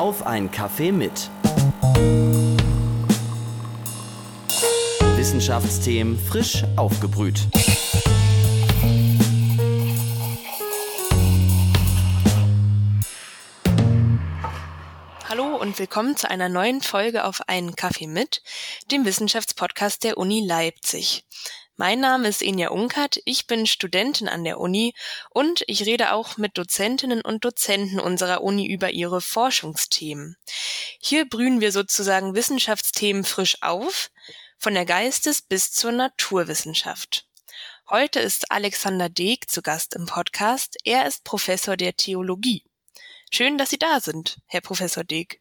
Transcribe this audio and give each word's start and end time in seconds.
Auf 0.00 0.26
ein 0.26 0.50
Kaffee 0.50 0.92
mit. 0.92 1.28
Wissenschaftsthemen 5.14 6.18
frisch 6.18 6.64
aufgebrüht. 6.76 7.46
Hallo 15.28 15.56
und 15.56 15.78
willkommen 15.78 16.16
zu 16.16 16.30
einer 16.30 16.48
neuen 16.48 16.80
Folge 16.80 17.26
auf 17.26 17.46
einen 17.46 17.76
Kaffee 17.76 18.06
mit, 18.06 18.42
dem 18.90 19.04
Wissenschaftspodcast 19.04 20.02
der 20.02 20.16
Uni 20.16 20.40
Leipzig. 20.40 21.26
Mein 21.80 22.00
Name 22.00 22.28
ist 22.28 22.42
Inja 22.42 22.68
Unkert, 22.68 23.22
ich 23.24 23.46
bin 23.46 23.64
Studentin 23.64 24.28
an 24.28 24.44
der 24.44 24.60
Uni 24.60 24.92
und 25.30 25.62
ich 25.66 25.86
rede 25.86 26.12
auch 26.12 26.36
mit 26.36 26.58
Dozentinnen 26.58 27.22
und 27.22 27.42
Dozenten 27.42 28.00
unserer 28.00 28.42
Uni 28.42 28.70
über 28.70 28.90
ihre 28.90 29.22
Forschungsthemen. 29.22 30.36
Hier 30.98 31.26
brühen 31.26 31.62
wir 31.62 31.72
sozusagen 31.72 32.34
Wissenschaftsthemen 32.34 33.24
frisch 33.24 33.56
auf, 33.62 34.10
von 34.58 34.74
der 34.74 34.84
Geistes- 34.84 35.40
bis 35.40 35.72
zur 35.72 35.92
Naturwissenschaft. 35.92 37.26
Heute 37.88 38.20
ist 38.20 38.52
Alexander 38.52 39.08
Deeg 39.08 39.50
zu 39.50 39.62
Gast 39.62 39.94
im 39.94 40.04
Podcast. 40.04 40.76
Er 40.84 41.06
ist 41.06 41.24
Professor 41.24 41.78
der 41.78 41.96
Theologie. 41.96 42.62
Schön, 43.30 43.56
dass 43.56 43.70
Sie 43.70 43.78
da 43.78 44.00
sind, 44.00 44.36
Herr 44.44 44.60
Professor 44.60 45.02
Deeg. 45.02 45.40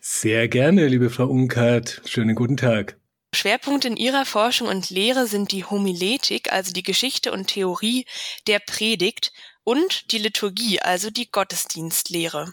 Sehr 0.00 0.46
gerne, 0.46 0.86
liebe 0.86 1.10
Frau 1.10 1.26
Unkert. 1.26 2.00
Schönen 2.04 2.36
guten 2.36 2.56
Tag. 2.56 2.99
Schwerpunkt 3.32 3.84
in 3.84 3.96
ihrer 3.96 4.26
Forschung 4.26 4.68
und 4.68 4.90
Lehre 4.90 5.26
sind 5.26 5.52
die 5.52 5.64
Homiletik, 5.64 6.52
also 6.52 6.72
die 6.72 6.82
Geschichte 6.82 7.32
und 7.32 7.46
Theorie 7.46 8.04
der 8.46 8.58
Predigt 8.58 9.32
und 9.64 10.10
die 10.12 10.18
Liturgie, 10.18 10.80
also 10.80 11.10
die 11.10 11.30
Gottesdienstlehre. 11.30 12.52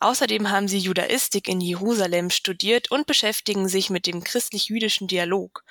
Außerdem 0.00 0.50
haben 0.50 0.68
sie 0.68 0.78
Judaistik 0.78 1.48
in 1.48 1.60
Jerusalem 1.60 2.30
studiert 2.30 2.90
und 2.90 3.06
beschäftigen 3.06 3.68
sich 3.68 3.90
mit 3.90 4.06
dem 4.06 4.22
christlich-jüdischen 4.22 5.08
Dialog. 5.08 5.64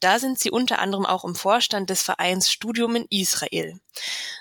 Da 0.00 0.18
sind 0.18 0.38
sie 0.38 0.50
unter 0.50 0.78
anderem 0.78 1.06
auch 1.06 1.24
im 1.24 1.34
Vorstand 1.34 1.90
des 1.90 2.02
Vereins 2.02 2.50
Studium 2.50 2.96
in 2.96 3.06
Israel. 3.10 3.78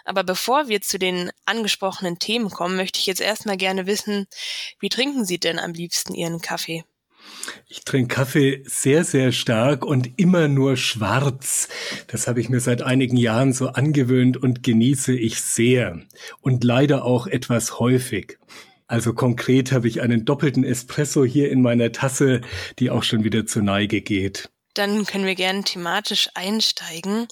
Aber 0.06 0.24
bevor 0.24 0.68
wir 0.68 0.82
zu 0.82 0.98
den 0.98 1.32
angesprochenen 1.46 2.20
Themen 2.20 2.50
kommen, 2.50 2.78
möchte 2.78 3.00
ich 3.00 3.06
jetzt 3.06 3.22
erstmal 3.22 3.58
gerne 3.58 3.86
wissen, 3.86 4.28
wie 4.80 4.90
trinken 4.90 5.26
Sie 5.26 5.40
denn 5.40 5.60
am 5.60 5.74
liebsten 5.74 6.14
Ihren 6.14 6.42
Kaffee? 6.42 6.84
Ich 7.68 7.84
trinke 7.84 8.16
Kaffee 8.16 8.64
sehr, 8.66 9.04
sehr 9.04 9.32
stark 9.32 9.86
und 9.86 10.20
immer 10.20 10.48
nur 10.48 10.78
schwarz. 10.78 11.70
Das 12.08 12.28
habe 12.28 12.40
ich 12.40 12.50
mir 12.50 12.60
seit 12.60 12.82
einigen 12.82 13.18
Jahren 13.18 13.54
so 13.54 13.70
angewöhnt 13.70 14.38
und 14.38 14.64
genieße 14.64 15.14
ich 15.14 15.42
sehr. 15.42 16.00
Und 16.42 16.64
leider 16.64 17.06
auch 17.06 17.28
etwas 17.28 17.80
häufig. 17.80 18.38
Also 18.88 19.14
konkret 19.14 19.72
habe 19.72 19.88
ich 19.88 20.02
einen 20.02 20.24
doppelten 20.24 20.64
Espresso 20.64 21.26
hier 21.26 21.52
in 21.52 21.62
meiner 21.62 21.92
Tasse, 21.92 22.42
die 22.80 22.90
auch 22.90 23.04
schon 23.04 23.24
wieder 23.24 23.46
zur 23.46 23.64
Neige 23.64 24.02
geht. 24.02 24.50
Dann 24.74 25.06
können 25.06 25.26
wir 25.26 25.36
gerne 25.36 25.64
thematisch 25.64 26.30
einsteigen. 26.36 27.28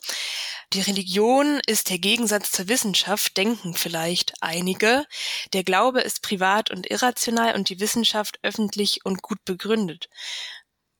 Die 0.73 0.81
Religion 0.81 1.59
ist 1.67 1.89
der 1.89 1.99
Gegensatz 1.99 2.51
zur 2.51 2.67
Wissenschaft, 2.67 3.37
denken 3.37 3.73
vielleicht 3.75 4.33
einige. 4.41 5.05
Der 5.53 5.63
Glaube 5.63 6.01
ist 6.01 6.21
privat 6.21 6.71
und 6.71 6.89
irrational 6.89 7.55
und 7.55 7.69
die 7.69 7.79
Wissenschaft 7.79 8.39
öffentlich 8.43 9.05
und 9.05 9.21
gut 9.21 9.43
begründet. 9.45 10.09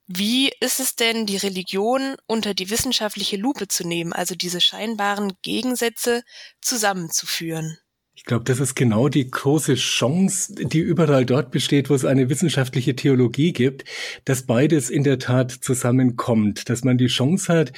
Wie 0.08 0.52
ist 0.60 0.80
es 0.80 0.96
denn, 0.96 1.26
die 1.26 1.38
Religion 1.38 2.16
unter 2.28 2.54
die 2.54 2.70
wissenschaftliche 2.70 3.38
Lupe 3.38 3.68
zu 3.68 3.88
nehmen, 3.88 4.14
also 4.14 4.36
diese 4.36 4.62
scheinbaren 4.62 5.34
Gegensätze 5.42 6.24
zusammenzuführen? 6.62 7.80
Ich 8.26 8.28
glaube, 8.28 8.46
das 8.46 8.60
ist 8.60 8.74
genau 8.74 9.08
die 9.08 9.30
große 9.30 9.76
Chance, 9.76 10.56
die 10.56 10.80
überall 10.80 11.28
dort 11.28 11.52
besteht, 11.52 11.92
wo 11.92 11.94
es 11.94 12.06
eine 12.06 12.28
wissenschaftliche 12.28 12.96
Theologie 12.96 13.54
gibt, 13.54 13.86
dass 14.24 14.48
beides 14.48 14.90
in 14.90 15.04
der 15.04 15.20
Tat 15.20 15.52
zusammenkommt, 15.52 16.68
dass 16.68 16.84
man 16.84 16.98
die 16.98 17.06
Chance 17.06 17.54
hat, 17.54 17.72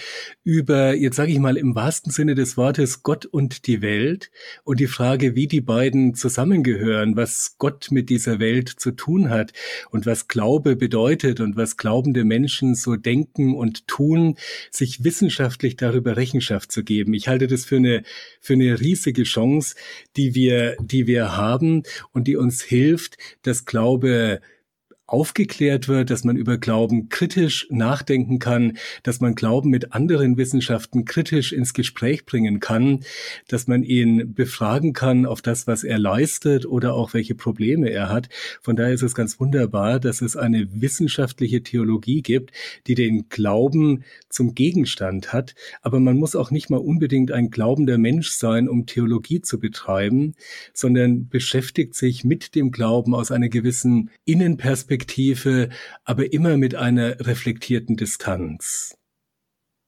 über, 0.45 0.93
jetzt 0.93 1.17
sage 1.17 1.33
ich 1.33 1.39
mal 1.39 1.57
im 1.57 1.75
wahrsten 1.75 2.13
Sinne 2.13 2.33
des 2.33 2.55
Wortes, 2.55 3.03
Gott 3.03 3.25
und 3.25 3.67
die 3.67 3.81
Welt 3.81 4.31
und 4.63 4.79
die 4.79 4.87
Frage, 4.87 5.35
wie 5.35 5.47
die 5.47 5.59
beiden 5.59 6.15
zusammengehören, 6.15 7.17
was 7.17 7.55
Gott 7.57 7.89
mit 7.91 8.09
dieser 8.09 8.39
Welt 8.39 8.69
zu 8.69 8.91
tun 8.91 9.29
hat 9.29 9.51
und 9.91 10.05
was 10.05 10.29
Glaube 10.29 10.77
bedeutet 10.77 11.41
und 11.41 11.57
was 11.57 11.75
glaubende 11.75 12.23
Menschen 12.23 12.73
so 12.73 12.95
denken 12.95 13.53
und 13.53 13.85
tun, 13.89 14.37
sich 14.71 15.03
wissenschaftlich 15.03 15.75
darüber 15.75 16.15
Rechenschaft 16.15 16.71
zu 16.71 16.85
geben. 16.85 17.13
Ich 17.13 17.27
halte 17.27 17.47
das 17.47 17.65
für 17.65 17.75
eine, 17.75 18.03
für 18.39 18.53
eine 18.53 18.79
riesige 18.79 19.23
Chance, 19.23 19.75
die 20.15 20.36
wir, 20.37 20.77
die 20.79 21.07
wir 21.07 21.35
haben 21.35 21.83
und 22.13 22.27
die 22.29 22.37
uns 22.37 22.61
hilft, 22.61 23.17
dass 23.41 23.65
Glaube 23.65 24.39
aufgeklärt 25.07 25.87
wird, 25.87 26.09
dass 26.09 26.25
man 26.25 26.35
über 26.35 26.57
Glauben 26.57 27.07
kritisch 27.07 27.65
nachdenken 27.69 28.39
kann, 28.39 28.77
dass 29.03 29.21
man 29.21 29.35
Glauben 29.35 29.69
mit 29.69 29.93
anderen 29.93 30.35
Wissenschaften 30.35 31.05
kritisch 31.05 31.53
ins 31.53 31.73
Gespräch 31.73 32.25
bringen 32.25 32.59
kann, 32.59 32.99
dass 33.47 33.67
man 33.67 33.83
ihn 33.83 34.33
befragen 34.33 34.91
kann 34.91 35.25
auf 35.25 35.41
das, 35.41 35.65
was 35.65 35.85
er 35.85 35.97
leistet 35.97 36.65
oder 36.65 36.93
auch 36.93 37.13
welche 37.13 37.35
Probleme 37.35 37.89
er 37.89 38.09
hat. 38.09 38.27
Von 38.61 38.75
daher 38.75 38.93
ist 38.93 39.01
es 39.01 39.15
ganz 39.15 39.39
wunderbar, 39.39 40.01
dass 40.01 40.21
es 40.21 40.35
eine 40.35 40.67
wissenschaftliche 40.81 41.63
Theologie 41.63 42.21
gibt, 42.21 42.51
die 42.85 42.95
den 42.95 43.29
Glauben 43.29 44.03
zum 44.27 44.55
Gegenstand 44.55 45.31
hat. 45.31 45.55
Aber 45.81 46.01
man 46.01 46.17
muss 46.17 46.35
auch 46.35 46.51
nicht 46.51 46.69
mal 46.69 46.77
unbedingt 46.77 47.31
ein 47.31 47.49
glaubender 47.49 47.97
Mensch 47.97 48.31
sein, 48.31 48.67
um 48.67 48.85
Theologie 48.85 49.41
zu 49.41 49.57
betreiben, 49.57 50.35
sondern 50.73 51.29
beschäftigt 51.29 51.95
sich 51.95 52.25
mit 52.25 52.55
dem 52.55 52.71
Glauben 52.71 53.15
aus 53.15 53.31
einer 53.31 53.47
gewissen 53.47 54.09
Innenperspektive 54.25 54.96
Perspektive, 54.97 55.69
aber 56.05 56.33
immer 56.33 56.57
mit 56.57 56.73
einer 56.75 57.19
reflektierten 57.19 57.97
Distanz. 57.97 58.97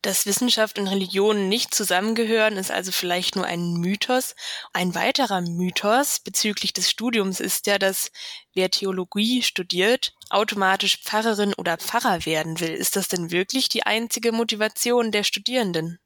Dass 0.02 0.26
Wissenschaft 0.26 0.80
und 0.80 0.88
Religion 0.88 1.50
nicht 1.50 1.74
zusammengehören, 1.74 2.56
ist 2.56 2.72
also 2.72 2.92
vielleicht 2.92 3.36
nur 3.36 3.46
ein 3.46 3.74
Mythos. 3.74 4.36
Ein 4.72 4.96
weiterer 4.96 5.42
Mythos 5.42 6.22
bezüglich 6.22 6.72
des 6.72 6.90
Studiums 6.90 7.42
ist 7.42 7.68
ja, 7.68 7.78
dass 7.78 8.12
wer 8.54 8.70
Theologie 8.70 9.42
studiert, 9.42 10.14
automatisch 10.30 11.00
Pfarrerin 11.04 11.54
oder 11.56 11.78
Pfarrer 11.78 12.26
werden 12.26 12.62
will. 12.62 12.72
Ist 12.72 12.96
das 12.96 13.10
denn 13.10 13.32
wirklich 13.32 13.68
die 13.68 13.84
einzige 13.84 14.32
Motivation 14.32 15.12
der 15.12 15.24
Studierenden? 15.24 16.00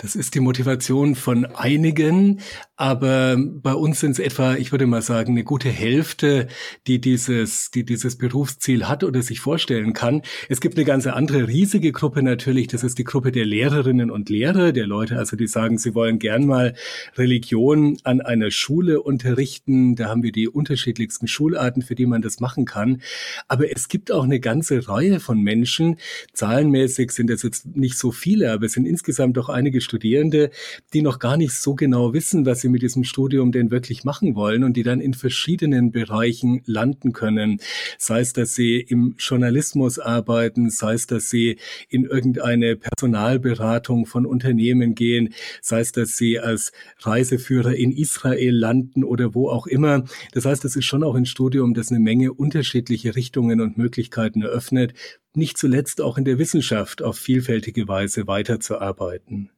Das 0.00 0.14
ist 0.14 0.36
die 0.36 0.40
Motivation 0.40 1.16
von 1.16 1.44
einigen, 1.44 2.38
aber 2.76 3.36
bei 3.36 3.74
uns 3.74 3.98
sind 3.98 4.12
es 4.12 4.20
etwa, 4.20 4.54
ich 4.54 4.70
würde 4.70 4.86
mal 4.86 5.02
sagen, 5.02 5.32
eine 5.32 5.42
gute 5.42 5.70
Hälfte, 5.70 6.46
die 6.86 7.00
dieses, 7.00 7.72
die 7.72 7.84
dieses 7.84 8.16
Berufsziel 8.16 8.86
hat 8.86 9.02
oder 9.02 9.22
sich 9.22 9.40
vorstellen 9.40 9.94
kann. 9.94 10.22
Es 10.48 10.60
gibt 10.60 10.76
eine 10.76 10.84
ganze 10.84 11.14
andere 11.14 11.48
riesige 11.48 11.90
Gruppe 11.90 12.22
natürlich, 12.22 12.68
das 12.68 12.84
ist 12.84 12.98
die 12.98 13.02
Gruppe 13.02 13.32
der 13.32 13.44
Lehrerinnen 13.44 14.12
und 14.12 14.28
Lehrer, 14.28 14.70
der 14.70 14.86
Leute, 14.86 15.18
also 15.18 15.34
die 15.34 15.48
sagen, 15.48 15.78
sie 15.78 15.96
wollen 15.96 16.20
gern 16.20 16.46
mal 16.46 16.76
Religion 17.16 17.98
an 18.04 18.20
einer 18.20 18.52
Schule 18.52 19.02
unterrichten. 19.02 19.96
Da 19.96 20.10
haben 20.10 20.22
wir 20.22 20.30
die 20.30 20.46
unterschiedlichsten 20.46 21.26
Schularten, 21.26 21.82
für 21.82 21.96
die 21.96 22.06
man 22.06 22.22
das 22.22 22.38
machen 22.38 22.66
kann. 22.66 23.02
Aber 23.48 23.74
es 23.74 23.88
gibt 23.88 24.12
auch 24.12 24.22
eine 24.22 24.38
ganze 24.38 24.88
Reihe 24.88 25.18
von 25.18 25.42
Menschen, 25.42 25.96
zahlenmäßig 26.34 27.10
sind 27.10 27.30
es 27.30 27.42
jetzt 27.42 27.66
nicht 27.74 27.98
so 27.98 28.12
viele, 28.12 28.52
aber 28.52 28.66
es 28.66 28.74
sind 28.74 28.86
insgesamt 28.86 29.36
doch 29.36 29.48
einige 29.48 29.87
Studierende, 29.88 30.50
die 30.92 31.00
noch 31.00 31.18
gar 31.18 31.36
nicht 31.36 31.52
so 31.52 31.74
genau 31.74 32.12
wissen, 32.12 32.44
was 32.44 32.60
sie 32.60 32.68
mit 32.68 32.82
diesem 32.82 33.04
Studium 33.04 33.52
denn 33.52 33.70
wirklich 33.70 34.04
machen 34.04 34.34
wollen 34.34 34.64
und 34.64 34.76
die 34.76 34.82
dann 34.82 35.00
in 35.00 35.14
verschiedenen 35.14 35.92
Bereichen 35.92 36.60
landen 36.66 37.12
können. 37.12 37.60
Sei 37.96 38.20
es, 38.20 38.34
dass 38.34 38.54
sie 38.54 38.80
im 38.80 39.16
Journalismus 39.18 39.98
arbeiten, 39.98 40.68
sei 40.68 40.92
es, 40.92 41.06
dass 41.06 41.30
sie 41.30 41.58
in 41.88 42.04
irgendeine 42.04 42.76
Personalberatung 42.76 44.04
von 44.04 44.26
Unternehmen 44.26 44.94
gehen, 44.94 45.34
sei 45.62 45.80
es, 45.80 45.92
dass 45.92 46.18
sie 46.18 46.38
als 46.38 46.72
Reiseführer 47.00 47.74
in 47.74 47.92
Israel 47.92 48.54
landen 48.54 49.04
oder 49.04 49.34
wo 49.34 49.48
auch 49.48 49.66
immer. 49.66 50.04
Das 50.32 50.44
heißt, 50.44 50.64
es 50.66 50.76
ist 50.76 50.84
schon 50.84 51.02
auch 51.02 51.14
ein 51.14 51.26
Studium, 51.26 51.72
das 51.72 51.90
eine 51.90 52.00
Menge 52.00 52.32
unterschiedliche 52.32 53.16
Richtungen 53.16 53.60
und 53.60 53.78
Möglichkeiten 53.78 54.42
eröffnet, 54.42 54.92
nicht 55.34 55.56
zuletzt 55.56 56.00
auch 56.00 56.18
in 56.18 56.24
der 56.24 56.38
Wissenschaft 56.38 57.02
auf 57.02 57.16
vielfältige 57.16 57.88
Weise 57.88 58.26
weiterzuarbeiten. 58.26 59.50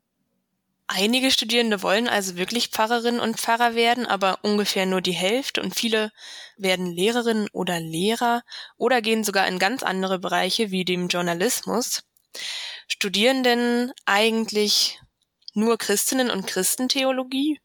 Einige 0.92 1.30
Studierende 1.30 1.84
wollen 1.84 2.08
also 2.08 2.34
wirklich 2.34 2.70
Pfarrerinnen 2.70 3.20
und 3.20 3.38
Pfarrer 3.38 3.76
werden, 3.76 4.06
aber 4.06 4.40
ungefähr 4.42 4.86
nur 4.86 5.00
die 5.00 5.12
Hälfte 5.12 5.62
und 5.62 5.76
viele 5.76 6.10
werden 6.56 6.86
Lehrerinnen 6.90 7.46
oder 7.52 7.78
Lehrer 7.78 8.42
oder 8.76 9.00
gehen 9.00 9.22
sogar 9.22 9.46
in 9.46 9.60
ganz 9.60 9.84
andere 9.84 10.18
Bereiche 10.18 10.72
wie 10.72 10.84
dem 10.84 11.06
Journalismus. 11.06 12.02
Studieren 12.88 13.44
denn 13.44 13.92
eigentlich 14.04 15.00
nur 15.54 15.78
Christinnen 15.78 16.28
und 16.28 16.48
Christentheologie? 16.48 17.60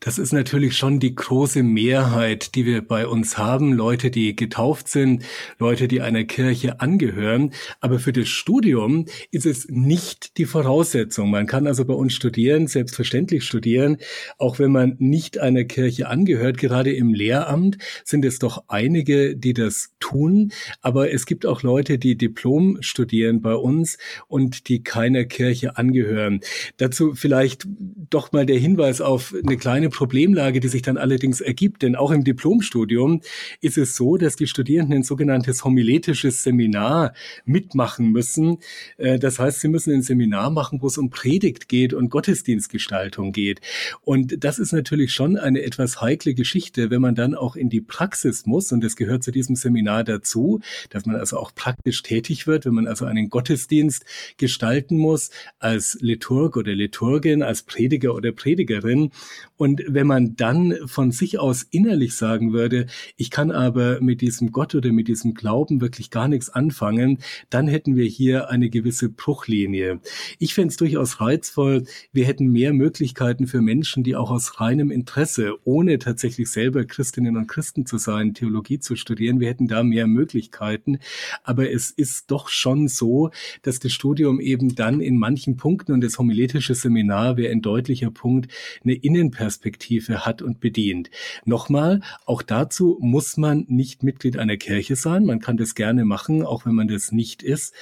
Das 0.00 0.16
ist 0.16 0.32
natürlich 0.32 0.76
schon 0.76 1.00
die 1.00 1.16
große 1.16 1.64
Mehrheit, 1.64 2.54
die 2.54 2.64
wir 2.64 2.86
bei 2.86 3.08
uns 3.08 3.36
haben. 3.36 3.72
Leute, 3.72 4.12
die 4.12 4.36
getauft 4.36 4.86
sind, 4.86 5.24
Leute, 5.58 5.88
die 5.88 6.00
einer 6.00 6.22
Kirche 6.22 6.78
angehören. 6.78 7.52
Aber 7.80 7.98
für 7.98 8.12
das 8.12 8.28
Studium 8.28 9.06
ist 9.32 9.44
es 9.44 9.66
nicht 9.68 10.38
die 10.38 10.44
Voraussetzung. 10.44 11.30
Man 11.30 11.48
kann 11.48 11.66
also 11.66 11.84
bei 11.84 11.94
uns 11.94 12.14
studieren, 12.14 12.68
selbstverständlich 12.68 13.42
studieren, 13.42 13.96
auch 14.38 14.60
wenn 14.60 14.70
man 14.70 14.94
nicht 15.00 15.38
einer 15.38 15.64
Kirche 15.64 16.06
angehört. 16.06 16.58
Gerade 16.58 16.92
im 16.92 17.12
Lehramt 17.12 17.78
sind 18.04 18.24
es 18.24 18.38
doch 18.38 18.64
einige, 18.68 19.34
die 19.34 19.52
das 19.52 19.94
tun. 19.98 20.52
Aber 20.80 21.12
es 21.12 21.26
gibt 21.26 21.44
auch 21.44 21.64
Leute, 21.64 21.98
die 21.98 22.16
Diplom 22.16 22.78
studieren 22.82 23.42
bei 23.42 23.54
uns 23.56 23.98
und 24.28 24.68
die 24.68 24.84
keiner 24.84 25.24
Kirche 25.24 25.76
angehören. 25.76 26.38
Dazu 26.76 27.14
vielleicht 27.16 27.66
doch 28.10 28.30
mal 28.30 28.46
der 28.46 28.58
Hinweis 28.58 29.00
auf 29.00 29.34
eine 29.44 29.56
kleine 29.56 29.87
eine 29.88 29.96
Problemlage, 29.96 30.60
die 30.60 30.68
sich 30.68 30.82
dann 30.82 30.96
allerdings 30.96 31.40
ergibt, 31.40 31.82
denn 31.82 31.96
auch 31.96 32.10
im 32.10 32.24
Diplomstudium 32.24 33.22
ist 33.60 33.78
es 33.78 33.96
so, 33.96 34.16
dass 34.16 34.36
die 34.36 34.46
Studierenden 34.46 34.98
ein 34.98 35.02
sogenanntes 35.02 35.64
homiletisches 35.64 36.42
Seminar 36.42 37.14
mitmachen 37.44 38.10
müssen. 38.10 38.58
Äh, 38.98 39.18
das 39.18 39.38
heißt, 39.38 39.60
sie 39.60 39.68
müssen 39.68 39.92
ein 39.92 40.02
Seminar 40.02 40.50
machen, 40.50 40.80
wo 40.82 40.86
es 40.86 40.98
um 40.98 41.10
Predigt 41.10 41.68
geht 41.68 41.94
und 41.94 42.10
Gottesdienstgestaltung 42.10 43.32
geht. 43.32 43.60
Und 44.02 44.44
das 44.44 44.58
ist 44.58 44.72
natürlich 44.72 45.12
schon 45.12 45.36
eine 45.36 45.62
etwas 45.62 46.00
heikle 46.00 46.34
Geschichte, 46.34 46.90
wenn 46.90 47.00
man 47.00 47.14
dann 47.14 47.34
auch 47.34 47.56
in 47.56 47.70
die 47.70 47.80
Praxis 47.80 48.46
muss. 48.46 48.72
Und 48.72 48.84
das 48.84 48.96
gehört 48.96 49.22
zu 49.22 49.30
diesem 49.30 49.56
Seminar 49.56 50.04
dazu, 50.04 50.60
dass 50.90 51.06
man 51.06 51.16
also 51.16 51.38
auch 51.38 51.54
praktisch 51.54 52.02
tätig 52.02 52.46
wird, 52.46 52.66
wenn 52.66 52.74
man 52.74 52.86
also 52.86 53.06
einen 53.06 53.30
Gottesdienst 53.30 54.04
gestalten 54.36 54.98
muss 54.98 55.30
als 55.58 55.96
Liturg 56.00 56.56
oder 56.56 56.74
Liturgin, 56.74 57.42
als 57.42 57.62
Prediger 57.62 58.14
oder 58.14 58.32
Predigerin. 58.32 59.10
Und 59.58 59.82
wenn 59.86 60.06
man 60.06 60.36
dann 60.36 60.74
von 60.86 61.10
sich 61.10 61.38
aus 61.38 61.66
innerlich 61.70 62.14
sagen 62.14 62.52
würde, 62.52 62.86
ich 63.16 63.30
kann 63.30 63.50
aber 63.50 64.00
mit 64.00 64.20
diesem 64.20 64.52
Gott 64.52 64.74
oder 64.74 64.92
mit 64.92 65.08
diesem 65.08 65.34
Glauben 65.34 65.80
wirklich 65.80 66.10
gar 66.10 66.28
nichts 66.28 66.48
anfangen, 66.48 67.18
dann 67.50 67.66
hätten 67.66 67.96
wir 67.96 68.06
hier 68.06 68.50
eine 68.50 68.70
gewisse 68.70 69.08
Bruchlinie. 69.08 70.00
Ich 70.38 70.54
fände 70.54 70.68
es 70.68 70.76
durchaus 70.76 71.20
reizvoll, 71.20 71.84
wir 72.12 72.24
hätten 72.24 72.46
mehr 72.52 72.72
Möglichkeiten 72.72 73.48
für 73.48 73.60
Menschen, 73.60 74.04
die 74.04 74.14
auch 74.14 74.30
aus 74.30 74.60
reinem 74.60 74.92
Interesse, 74.92 75.54
ohne 75.64 75.98
tatsächlich 75.98 76.48
selber 76.48 76.84
Christinnen 76.84 77.36
und 77.36 77.48
Christen 77.48 77.84
zu 77.84 77.98
sein, 77.98 78.34
Theologie 78.34 78.78
zu 78.78 78.94
studieren, 78.94 79.40
wir 79.40 79.48
hätten 79.48 79.66
da 79.66 79.82
mehr 79.82 80.06
Möglichkeiten. 80.06 81.00
Aber 81.42 81.68
es 81.68 81.90
ist 81.90 82.30
doch 82.30 82.48
schon 82.48 82.86
so, 82.86 83.30
dass 83.62 83.80
das 83.80 83.92
Studium 83.92 84.40
eben 84.40 84.76
dann 84.76 85.00
in 85.00 85.18
manchen 85.18 85.56
Punkten 85.56 85.92
und 85.92 86.04
das 86.04 86.16
homiletische 86.16 86.76
Seminar 86.76 87.36
wäre 87.36 87.50
ein 87.50 87.60
deutlicher 87.60 88.12
Punkt, 88.12 88.52
eine 88.84 88.94
Innenperspektive 88.94 89.47
Perspektive 89.48 90.26
hat 90.26 90.42
und 90.42 90.60
bedient. 90.60 91.10
Nochmal, 91.46 92.02
auch 92.26 92.42
dazu 92.42 92.98
muss 93.00 93.38
man 93.38 93.64
nicht 93.66 94.02
Mitglied 94.02 94.36
einer 94.36 94.58
Kirche 94.58 94.94
sein. 94.94 95.24
Man 95.24 95.40
kann 95.40 95.56
das 95.56 95.74
gerne 95.74 96.04
machen, 96.04 96.44
auch 96.44 96.66
wenn 96.66 96.74
man 96.74 96.86
das 96.86 97.12
nicht 97.12 97.42
ist. 97.42 97.72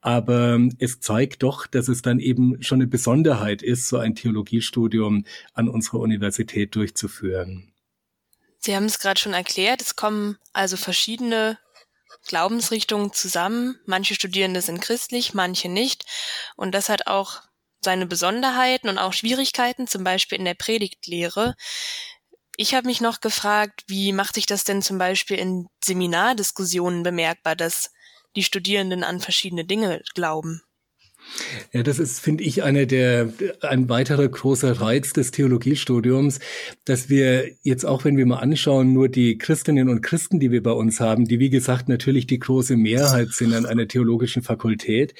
Aber 0.00 0.58
es 0.80 0.98
zeigt 0.98 1.44
doch, 1.44 1.68
dass 1.68 1.86
es 1.86 2.02
dann 2.02 2.18
eben 2.18 2.60
schon 2.60 2.80
eine 2.80 2.88
Besonderheit 2.88 3.62
ist, 3.62 3.86
so 3.86 3.98
ein 3.98 4.16
Theologiestudium 4.16 5.24
an 5.54 5.68
unserer 5.68 6.00
Universität 6.00 6.74
durchzuführen. 6.74 7.72
Sie 8.58 8.74
haben 8.74 8.86
es 8.86 8.98
gerade 8.98 9.20
schon 9.20 9.32
erklärt, 9.32 9.80
es 9.80 9.94
kommen 9.94 10.38
also 10.52 10.76
verschiedene 10.76 11.56
Glaubensrichtungen 12.26 13.12
zusammen. 13.12 13.78
Manche 13.86 14.16
Studierende 14.16 14.60
sind 14.60 14.80
christlich, 14.80 15.34
manche 15.34 15.68
nicht. 15.68 16.04
Und 16.56 16.74
das 16.74 16.88
hat 16.88 17.06
auch 17.06 17.42
seine 17.84 18.06
Besonderheiten 18.06 18.88
und 18.88 18.98
auch 18.98 19.12
Schwierigkeiten, 19.12 19.86
zum 19.86 20.04
Beispiel 20.04 20.38
in 20.38 20.44
der 20.44 20.54
Predigtlehre. 20.54 21.54
Ich 22.56 22.74
habe 22.74 22.86
mich 22.86 23.00
noch 23.00 23.20
gefragt, 23.20 23.82
wie 23.86 24.12
macht 24.12 24.34
sich 24.34 24.46
das 24.46 24.64
denn 24.64 24.82
zum 24.82 24.98
Beispiel 24.98 25.38
in 25.38 25.68
Seminardiskussionen 25.82 27.02
bemerkbar, 27.02 27.56
dass 27.56 27.92
die 28.36 28.44
Studierenden 28.44 29.04
an 29.04 29.20
verschiedene 29.20 29.64
Dinge 29.64 30.02
glauben? 30.14 30.62
Ja, 31.72 31.82
das 31.82 31.98
ist, 31.98 32.20
finde 32.20 32.44
ich, 32.44 32.62
einer 32.62 32.86
der, 32.86 33.32
ein 33.60 33.88
weiterer 33.88 34.28
großer 34.28 34.80
Reiz 34.80 35.12
des 35.12 35.30
Theologiestudiums, 35.30 36.40
dass 36.84 37.08
wir 37.08 37.50
jetzt 37.62 37.84
auch, 37.84 38.04
wenn 38.04 38.16
wir 38.16 38.26
mal 38.26 38.38
anschauen, 38.38 38.92
nur 38.92 39.08
die 39.08 39.38
Christinnen 39.38 39.88
und 39.88 40.02
Christen, 40.02 40.40
die 40.40 40.50
wir 40.50 40.62
bei 40.62 40.72
uns 40.72 41.00
haben, 41.00 41.26
die, 41.26 41.38
wie 41.38 41.50
gesagt, 41.50 41.88
natürlich 41.88 42.26
die 42.26 42.38
große 42.38 42.76
Mehrheit 42.76 43.30
sind 43.30 43.54
an 43.54 43.66
einer 43.66 43.88
theologischen 43.88 44.42
Fakultät. 44.42 45.14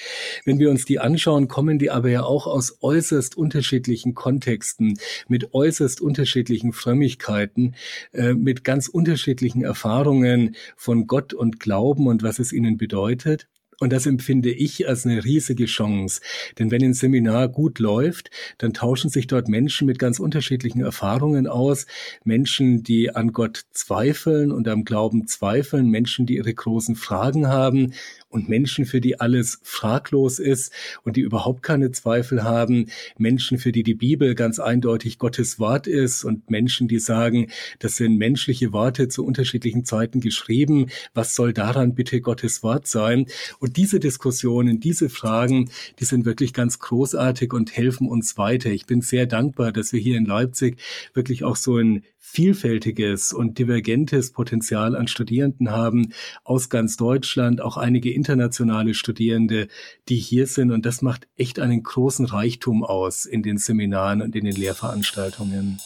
Wenn 0.44 0.59
wir 0.59 0.70
uns 0.70 0.85
die 0.85 0.99
anschauen, 0.99 1.49
kommen 1.49 1.79
die 1.79 1.91
aber 1.91 2.11
ja 2.11 2.23
auch 2.23 2.47
aus 2.47 2.79
äußerst 2.81 3.37
unterschiedlichen 3.37 4.14
Kontexten, 4.14 4.99
mit 5.29 5.55
äußerst 5.55 6.00
unterschiedlichen 6.00 6.73
Frömmigkeiten, 6.73 7.75
äh, 8.12 8.35
mit 8.35 8.64
ganz 8.64 8.88
unterschiedlichen 8.88 9.62
Erfahrungen 9.62 10.56
von 10.76 11.06
Gott 11.06 11.35
und 11.35 11.61
Glauben 11.61 12.06
und 12.06 12.23
was 12.23 12.38
es 12.38 12.53
ihnen 12.53 12.76
bedeutet. 12.76 13.49
Und 13.82 13.93
das 13.93 14.06
empfinde 14.06 14.52
ich 14.52 14.87
als 14.87 15.06
eine 15.06 15.25
riesige 15.25 15.64
Chance. 15.64 16.20
Denn 16.56 16.70
wenn 16.70 16.84
ein 16.84 16.94
Seminar 16.94 17.49
gut 17.49 17.81
läuft, 17.81 18.31
dann 18.58 18.73
tauschen 18.73 19.11
sich 19.11 19.26
dort 19.26 19.49
Menschen 19.49 19.88
mit 19.88 19.99
ganz 19.99 20.20
unterschiedlichen 20.20 20.82
Erfahrungen 20.82 21.49
aus. 21.49 21.87
Menschen, 22.23 22.84
die 22.84 23.12
an 23.12 23.32
Gott 23.32 23.64
zweifeln 23.73 24.52
und 24.52 24.69
am 24.69 24.84
Glauben 24.84 25.26
zweifeln, 25.26 25.90
Menschen, 25.90 26.26
die 26.26 26.37
ihre 26.37 26.55
großen 26.55 26.94
Fragen 26.94 27.49
haben 27.49 27.93
und 28.32 28.49
Menschen, 28.49 28.87
für 28.87 29.00
die 29.00 29.20
alles 29.20 29.61
fraglos 29.62 30.38
ist 30.38 30.73
und 31.05 31.17
die 31.17 31.20
überhaupt 31.20 31.62
keine 31.62 31.90
Zweifel 31.90 32.43
haben, 32.43 32.87
Menschen, 33.19 33.58
für 33.58 33.73
die 33.73 33.82
die 33.82 33.94
Bibel 33.94 34.34
ganz 34.34 34.58
eindeutig 34.58 35.19
Gottes 35.19 35.58
Wort 35.58 35.87
ist 35.87 36.25
und 36.25 36.50
Menschen, 36.50 36.88
die 36.88 36.99
sagen, 36.99 37.50
das 37.79 37.96
sind 37.96 38.17
menschliche 38.17 38.73
Worte 38.73 39.08
zu 39.08 39.25
unterschiedlichen 39.25 39.84
Zeiten 39.84 40.20
geschrieben, 40.20 40.87
was 41.14 41.34
soll 41.34 41.52
daran 41.52 41.94
bitte 41.94 42.20
Gottes 42.20 42.62
Wort 42.62 42.87
sein? 42.87 43.26
Und 43.58 43.76
diese 43.76 44.00
Diskussionen, 44.00 44.81
diese 44.81 45.11
Fragen, 45.11 45.70
die 45.99 46.05
sind 46.05 46.25
wirklich 46.25 46.52
ganz 46.52 46.78
großartig 46.78 47.52
und 47.52 47.76
helfen 47.76 48.08
uns 48.08 48.38
weiter. 48.38 48.70
Ich 48.70 48.87
bin 48.87 49.02
sehr 49.02 49.26
dankbar, 49.26 49.73
dass 49.73 49.93
wir 49.93 50.00
hier 50.00 50.17
in 50.17 50.25
Leipzig 50.25 50.78
wirklich 51.14 51.44
auch 51.44 51.56
so 51.56 51.76
ein 51.76 52.02
vielfältiges 52.24 53.32
und 53.32 53.58
divergentes 53.58 54.30
Potenzial 54.30 54.94
an 54.94 55.08
Studierenden 55.08 55.70
haben 55.70 56.14
aus 56.44 56.70
ganz 56.70 56.96
Deutschland, 56.96 57.60
auch 57.60 57.76
einige 57.76 58.14
internationale 58.14 58.94
Studierende, 58.94 59.66
die 60.08 60.16
hier 60.16 60.46
sind. 60.46 60.70
Und 60.70 60.86
das 60.86 61.02
macht 61.02 61.26
echt 61.36 61.58
einen 61.58 61.82
großen 61.82 62.24
Reichtum 62.24 62.84
aus 62.84 63.26
in 63.26 63.42
den 63.42 63.58
Seminaren 63.58 64.22
und 64.22 64.36
in 64.36 64.44
den 64.44 64.54
Lehrveranstaltungen. 64.54 65.80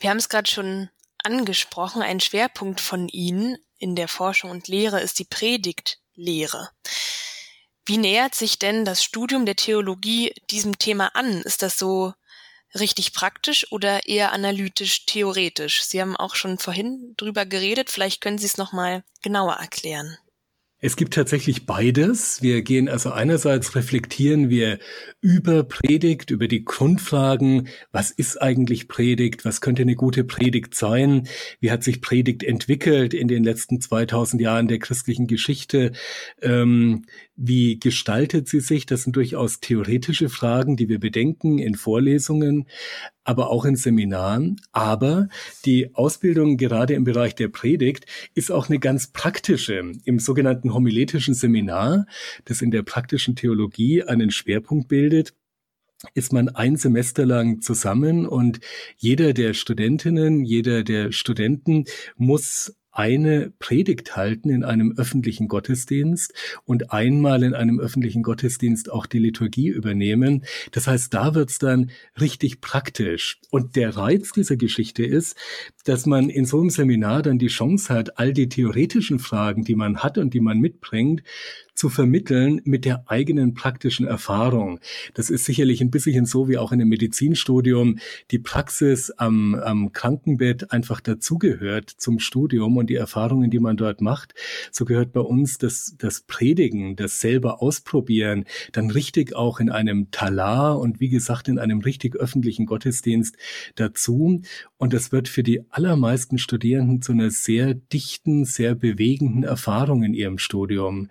Wir 0.00 0.10
haben 0.10 0.18
es 0.18 0.28
gerade 0.28 0.50
schon 0.50 0.88
angesprochen, 1.22 2.02
ein 2.02 2.18
Schwerpunkt 2.18 2.80
von 2.80 3.06
Ihnen 3.08 3.56
in 3.78 3.94
der 3.94 4.08
Forschung 4.08 4.50
und 4.50 4.66
Lehre 4.66 5.00
ist 5.00 5.20
die 5.20 5.24
Predigtlehre. 5.24 6.70
Wie 7.84 7.98
nähert 7.98 8.34
sich 8.34 8.58
denn 8.58 8.84
das 8.84 9.02
Studium 9.04 9.46
der 9.46 9.56
Theologie 9.56 10.34
diesem 10.50 10.78
Thema 10.78 11.14
an? 11.14 11.42
Ist 11.42 11.62
das 11.62 11.78
so 11.78 12.12
richtig 12.74 13.12
praktisch 13.12 13.70
oder 13.72 14.06
eher 14.06 14.32
analytisch 14.32 15.06
theoretisch? 15.06 15.82
Sie 15.84 16.00
haben 16.00 16.16
auch 16.16 16.34
schon 16.34 16.58
vorhin 16.58 17.14
drüber 17.16 17.46
geredet, 17.46 17.90
vielleicht 17.90 18.20
können 18.20 18.38
Sie 18.38 18.46
es 18.46 18.56
noch 18.56 18.72
mal 18.72 19.04
genauer 19.22 19.54
erklären. 19.54 20.18
Es 20.84 20.96
gibt 20.96 21.14
tatsächlich 21.14 21.64
beides. 21.64 22.42
Wir 22.42 22.62
gehen 22.62 22.88
also 22.88 23.12
einerseits 23.12 23.76
reflektieren 23.76 24.50
wir 24.50 24.80
über 25.20 25.62
Predigt, 25.62 26.32
über 26.32 26.48
die 26.48 26.64
Grundfragen. 26.64 27.68
Was 27.92 28.10
ist 28.10 28.42
eigentlich 28.42 28.88
Predigt? 28.88 29.44
Was 29.44 29.60
könnte 29.60 29.82
eine 29.82 29.94
gute 29.94 30.24
Predigt 30.24 30.74
sein? 30.74 31.28
Wie 31.60 31.70
hat 31.70 31.84
sich 31.84 32.00
Predigt 32.00 32.42
entwickelt 32.42 33.14
in 33.14 33.28
den 33.28 33.44
letzten 33.44 33.80
2000 33.80 34.42
Jahren 34.42 34.66
der 34.66 34.80
christlichen 34.80 35.28
Geschichte? 35.28 35.92
Ähm, 36.40 37.04
wie 37.36 37.78
gestaltet 37.78 38.48
sie 38.48 38.60
sich? 38.60 38.84
Das 38.84 39.04
sind 39.04 39.14
durchaus 39.14 39.60
theoretische 39.60 40.28
Fragen, 40.28 40.76
die 40.76 40.88
wir 40.88 40.98
bedenken 40.98 41.58
in 41.58 41.76
Vorlesungen 41.76 42.66
aber 43.24 43.50
auch 43.50 43.64
in 43.64 43.76
Seminaren. 43.76 44.60
Aber 44.72 45.28
die 45.64 45.94
Ausbildung 45.94 46.56
gerade 46.56 46.94
im 46.94 47.04
Bereich 47.04 47.34
der 47.34 47.48
Predigt 47.48 48.06
ist 48.34 48.50
auch 48.50 48.68
eine 48.68 48.78
ganz 48.78 49.08
praktische. 49.08 49.92
Im 50.04 50.18
sogenannten 50.18 50.74
homiletischen 50.74 51.34
Seminar, 51.34 52.06
das 52.44 52.62
in 52.62 52.70
der 52.70 52.82
praktischen 52.82 53.36
Theologie 53.36 54.02
einen 54.02 54.30
Schwerpunkt 54.30 54.88
bildet, 54.88 55.34
ist 56.14 56.32
man 56.32 56.48
ein 56.48 56.76
Semester 56.76 57.24
lang 57.24 57.60
zusammen 57.60 58.26
und 58.26 58.60
jeder 58.96 59.32
der 59.32 59.54
Studentinnen, 59.54 60.44
jeder 60.44 60.82
der 60.82 61.12
Studenten 61.12 61.84
muss 62.16 62.74
eine 62.92 63.52
Predigt 63.58 64.16
halten 64.16 64.50
in 64.50 64.64
einem 64.64 64.94
öffentlichen 64.96 65.48
Gottesdienst 65.48 66.34
und 66.64 66.92
einmal 66.92 67.42
in 67.42 67.54
einem 67.54 67.80
öffentlichen 67.80 68.22
Gottesdienst 68.22 68.92
auch 68.92 69.06
die 69.06 69.18
Liturgie 69.18 69.68
übernehmen. 69.68 70.44
Das 70.70 70.86
heißt, 70.86 71.12
da 71.12 71.34
wird's 71.34 71.58
dann 71.58 71.90
richtig 72.20 72.60
praktisch. 72.60 73.40
Und 73.50 73.76
der 73.76 73.96
Reiz 73.96 74.32
dieser 74.32 74.56
Geschichte 74.56 75.04
ist, 75.04 75.36
dass 75.84 76.06
man 76.06 76.28
in 76.28 76.44
so 76.44 76.60
einem 76.60 76.70
Seminar 76.70 77.22
dann 77.22 77.38
die 77.38 77.48
Chance 77.48 77.92
hat, 77.92 78.18
all 78.18 78.32
die 78.32 78.48
theoretischen 78.48 79.18
Fragen, 79.18 79.64
die 79.64 79.74
man 79.74 79.98
hat 79.98 80.18
und 80.18 80.34
die 80.34 80.40
man 80.40 80.58
mitbringt, 80.58 81.22
zu 81.74 81.88
vermitteln 81.88 82.60
mit 82.64 82.84
der 82.84 83.04
eigenen 83.06 83.54
praktischen 83.54 84.06
Erfahrung. 84.06 84.80
Das 85.14 85.30
ist 85.30 85.44
sicherlich 85.44 85.80
ein 85.80 85.90
bisschen 85.90 86.26
so 86.26 86.48
wie 86.48 86.58
auch 86.58 86.72
in 86.72 86.80
einem 86.80 86.90
Medizinstudium 86.90 87.98
die 88.30 88.38
Praxis 88.38 89.10
am, 89.10 89.54
am 89.54 89.92
Krankenbett 89.92 90.70
einfach 90.70 91.00
dazugehört 91.00 91.90
zum 91.90 92.18
Studium 92.18 92.76
und 92.76 92.90
die 92.90 92.94
Erfahrungen, 92.94 93.50
die 93.50 93.58
man 93.58 93.76
dort 93.76 94.00
macht. 94.00 94.34
So 94.70 94.84
gehört 94.84 95.12
bei 95.12 95.20
uns 95.20 95.58
das, 95.58 95.94
das 95.98 96.22
Predigen, 96.22 96.96
das 96.96 97.20
selber 97.20 97.62
ausprobieren, 97.62 98.44
dann 98.72 98.90
richtig 98.90 99.34
auch 99.34 99.60
in 99.60 99.70
einem 99.70 100.10
Talar 100.10 100.78
und 100.78 101.00
wie 101.00 101.08
gesagt 101.08 101.48
in 101.48 101.58
einem 101.58 101.80
richtig 101.80 102.16
öffentlichen 102.16 102.66
Gottesdienst 102.66 103.36
dazu. 103.76 104.42
Und 104.76 104.92
das 104.92 105.12
wird 105.12 105.28
für 105.28 105.42
die 105.42 105.62
allermeisten 105.70 106.38
Studierenden 106.38 107.02
zu 107.02 107.12
einer 107.12 107.30
sehr 107.30 107.74
dichten, 107.74 108.44
sehr 108.44 108.74
bewegenden 108.74 109.44
Erfahrung 109.44 110.02
in 110.02 110.14
ihrem 110.14 110.38
Studium 110.38 111.08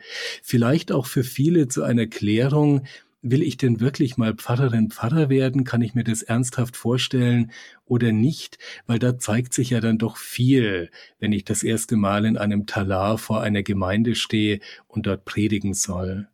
vielleicht 0.51 0.91
auch 0.91 1.05
für 1.05 1.23
viele 1.23 1.69
zu 1.69 1.81
einer 1.81 2.07
Klärung, 2.07 2.85
will 3.21 3.41
ich 3.41 3.55
denn 3.55 3.79
wirklich 3.79 4.17
mal 4.17 4.33
Pfarrerin 4.33 4.91
Pfarrer 4.91 5.29
werden? 5.29 5.63
Kann 5.63 5.81
ich 5.81 5.95
mir 5.95 6.03
das 6.03 6.23
ernsthaft 6.23 6.75
vorstellen 6.75 7.53
oder 7.85 8.11
nicht? 8.11 8.57
Weil 8.85 8.99
da 8.99 9.17
zeigt 9.17 9.53
sich 9.53 9.69
ja 9.69 9.79
dann 9.79 9.97
doch 9.97 10.17
viel, 10.17 10.91
wenn 11.19 11.31
ich 11.31 11.45
das 11.45 11.63
erste 11.63 11.95
Mal 11.95 12.25
in 12.25 12.37
einem 12.37 12.65
Talar 12.65 13.17
vor 13.17 13.41
einer 13.41 13.63
Gemeinde 13.63 14.13
stehe 14.13 14.59
und 14.89 15.05
dort 15.05 15.23
predigen 15.23 15.73
soll. 15.73 16.27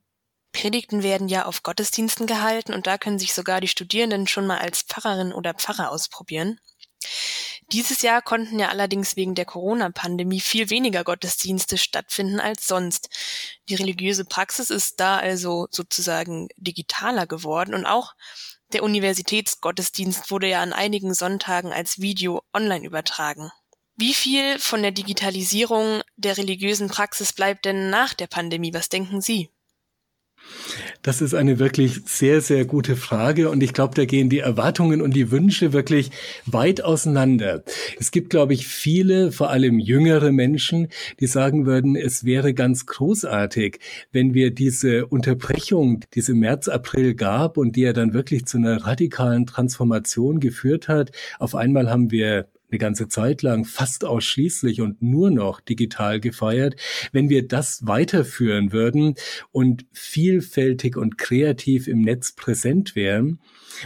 Predigten 0.51 1.03
werden 1.03 1.27
ja 1.27 1.45
auf 1.45 1.61
Gottesdiensten 1.61 2.25
gehalten 2.25 2.73
und 2.73 2.87
da 2.87 2.97
können 2.97 3.19
sich 3.19 3.35
sogar 3.35 3.61
die 3.61 3.67
Studierenden 3.67 4.25
schon 4.25 4.47
mal 4.47 4.57
als 4.57 4.81
Pfarrerin 4.81 5.31
oder 5.31 5.53
Pfarrer 5.53 5.91
ausprobieren. 5.91 6.59
Dieses 7.73 8.01
Jahr 8.01 8.21
konnten 8.21 8.59
ja 8.59 8.69
allerdings 8.69 9.17
wegen 9.17 9.35
der 9.35 9.43
Corona-Pandemie 9.43 10.39
viel 10.39 10.69
weniger 10.69 11.03
Gottesdienste 11.03 11.77
stattfinden 11.77 12.39
als 12.39 12.65
sonst. 12.65 13.09
Die 13.67 13.75
religiöse 13.75 14.23
Praxis 14.23 14.69
ist 14.69 15.01
da 15.01 15.17
also 15.17 15.67
sozusagen 15.69 16.47
digitaler 16.55 17.27
geworden 17.27 17.73
und 17.73 17.85
auch 17.85 18.13
der 18.73 18.83
Universitätsgottesdienst 18.83 20.31
wurde 20.31 20.47
ja 20.47 20.61
an 20.61 20.71
einigen 20.71 21.13
Sonntagen 21.13 21.73
als 21.73 21.99
Video 21.99 22.41
online 22.53 22.85
übertragen. 22.85 23.51
Wie 23.97 24.13
viel 24.13 24.59
von 24.59 24.81
der 24.81 24.91
Digitalisierung 24.91 26.03
der 26.15 26.37
religiösen 26.37 26.87
Praxis 26.87 27.33
bleibt 27.33 27.65
denn 27.65 27.89
nach 27.89 28.13
der 28.13 28.27
Pandemie? 28.27 28.73
Was 28.73 28.89
denken 28.89 29.21
Sie? 29.21 29.49
Das 31.01 31.21
ist 31.21 31.33
eine 31.33 31.59
wirklich 31.59 32.01
sehr, 32.05 32.41
sehr 32.41 32.65
gute 32.65 32.95
Frage 32.95 33.49
und 33.49 33.63
ich 33.63 33.73
glaube, 33.73 33.95
da 33.95 34.05
gehen 34.05 34.29
die 34.29 34.39
Erwartungen 34.39 35.01
und 35.01 35.15
die 35.15 35.31
Wünsche 35.31 35.73
wirklich 35.73 36.11
weit 36.45 36.83
auseinander. 36.83 37.63
Es 37.99 38.11
gibt, 38.11 38.29
glaube 38.29 38.53
ich, 38.53 38.67
viele, 38.67 39.31
vor 39.31 39.49
allem 39.49 39.79
jüngere 39.79 40.31
Menschen, 40.31 40.89
die 41.19 41.27
sagen 41.27 41.65
würden, 41.65 41.95
es 41.95 42.25
wäre 42.25 42.53
ganz 42.53 42.85
großartig, 42.85 43.79
wenn 44.11 44.33
wir 44.33 44.51
diese 44.51 45.05
Unterbrechung, 45.07 46.01
diese 46.13 46.33
März, 46.33 46.67
April 46.67 47.13
gab 47.15 47.57
und 47.57 47.75
die 47.75 47.81
ja 47.81 47.93
dann 47.93 48.13
wirklich 48.13 48.45
zu 48.45 48.57
einer 48.57 48.85
radikalen 48.85 49.45
Transformation 49.45 50.39
geführt 50.39 50.87
hat. 50.87 51.11
Auf 51.39 51.55
einmal 51.55 51.89
haben 51.89 52.11
wir 52.11 52.47
eine 52.69 52.79
ganze 52.79 53.07
Zeit 53.07 53.41
lang 53.41 53.65
fast 53.65 54.03
ausschließlich 54.03 54.81
und 54.81 55.01
nur 55.01 55.31
noch 55.31 55.61
digital 55.61 56.19
gefeiert, 56.19 56.75
wenn 57.11 57.29
wir 57.29 57.47
das 57.47 57.87
weiterführen 57.87 58.71
würden 58.71 59.15
und 59.51 59.85
vielfältig 59.93 60.97
und 60.97 61.17
kreativ 61.17 61.87
im 61.87 62.01
Netz 62.01 62.33
präsent 62.33 62.95
wären, 62.95 63.39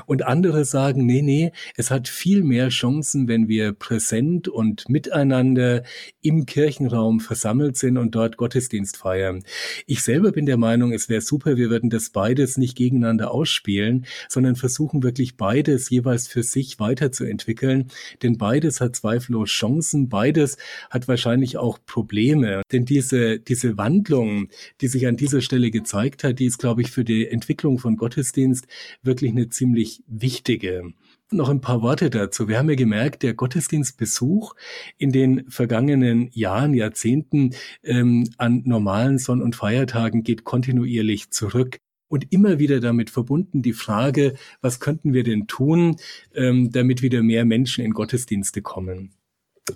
und 0.06 0.24
andere 0.24 0.66
sagen, 0.66 1.06
nee, 1.06 1.22
nee, 1.22 1.52
es 1.76 1.92
hat 1.92 2.08
viel 2.08 2.44
mehr 2.44 2.70
Chancen, 2.70 3.28
wenn 3.28 3.48
wir 3.48 3.74
präsent 3.74 4.48
und 4.48 4.90
miteinander 4.90 5.84
im 6.22 6.46
Kirchenraum 6.46 7.20
versammelt 7.20 7.78
sind 7.78 7.98
und 7.98 8.16
dort 8.16 8.38
Gottesdienst 8.38 8.98
feiern. 8.98 9.44
Ich 9.86 10.02
selber 10.02 10.32
bin 10.32 10.46
der 10.46 10.58
Meinung, 10.58 10.94
es 10.94 11.10
wäre 11.10 11.22
super, 11.22 11.58
wir 11.58 11.70
würden 11.70 11.90
das 11.90 12.10
beides 12.10 12.58
nicht 12.58 12.78
gegeneinander 12.78 13.32
ausspielen, 13.32 14.06
sondern 14.30 14.56
versuchen 14.56 15.04
wirklich 15.04 15.38
beides 15.38 15.90
jeweils 15.90 16.28
für 16.28 16.44
sich 16.44 16.80
weiterzuentwickeln. 16.80 17.90
Denn 18.24 18.38
beides 18.38 18.82
hat 18.82 18.96
zweifellos 18.96 19.50
Chancen, 19.50 20.10
beides 20.10 20.58
hat 20.90 21.08
wahrscheinlich 21.08 21.58
auch 21.58 21.80
Probleme. 21.86 22.62
Denn 22.72 22.86
diese, 22.86 23.40
diese 23.40 23.78
Wandlung, 23.78 24.50
die 24.82 24.88
sich 24.88 25.08
an 25.08 25.18
dieser 25.18 25.42
Stelle 25.42 25.72
gezeigt 25.72 26.24
hat, 26.24 26.40
die 26.40 26.46
ist, 26.46 26.58
glaube 26.58 26.82
ich, 26.82 26.92
für 26.92 27.04
die 27.04 27.28
Entwicklung 27.28 27.80
von 27.80 27.98
Gottesdienst 27.98 28.68
wirklich 29.04 29.32
eine 29.32 29.50
ziemlich 29.50 29.81
ziemlich 29.82 30.04
wichtige. 30.08 30.94
Noch 31.32 31.50
ein 31.50 31.62
paar 31.62 31.82
Worte 31.82 32.10
dazu. 32.10 32.48
Wir 32.48 32.58
haben 32.58 32.70
ja 32.70 32.76
gemerkt, 32.76 33.24
der 33.24 33.34
Gottesdienstbesuch 33.34 34.54
in 34.98 35.12
den 35.12 35.50
vergangenen 35.50 36.30
Jahren, 36.34 36.74
Jahrzehnten 36.74 37.52
ähm, 37.84 38.30
an 38.38 38.64
normalen 38.66 39.18
Sonn- 39.18 39.42
und 39.42 39.56
Feiertagen 39.56 40.24
geht 40.24 40.44
kontinuierlich 40.44 41.32
zurück. 41.32 41.78
Und 42.10 42.34
immer 42.34 42.60
wieder 42.60 42.82
damit 42.82 43.10
verbunden 43.10 43.62
die 43.62 43.72
Frage, 43.72 44.36
was 44.60 44.82
könnten 44.82 45.14
wir 45.14 45.24
denn 45.24 45.48
tun, 45.48 45.96
ähm, 46.36 46.70
damit 46.70 47.02
wieder 47.02 47.24
mehr 47.24 47.46
Menschen 47.46 47.86
in 47.86 47.94
Gottesdienste 47.94 48.62
kommen. 48.62 49.14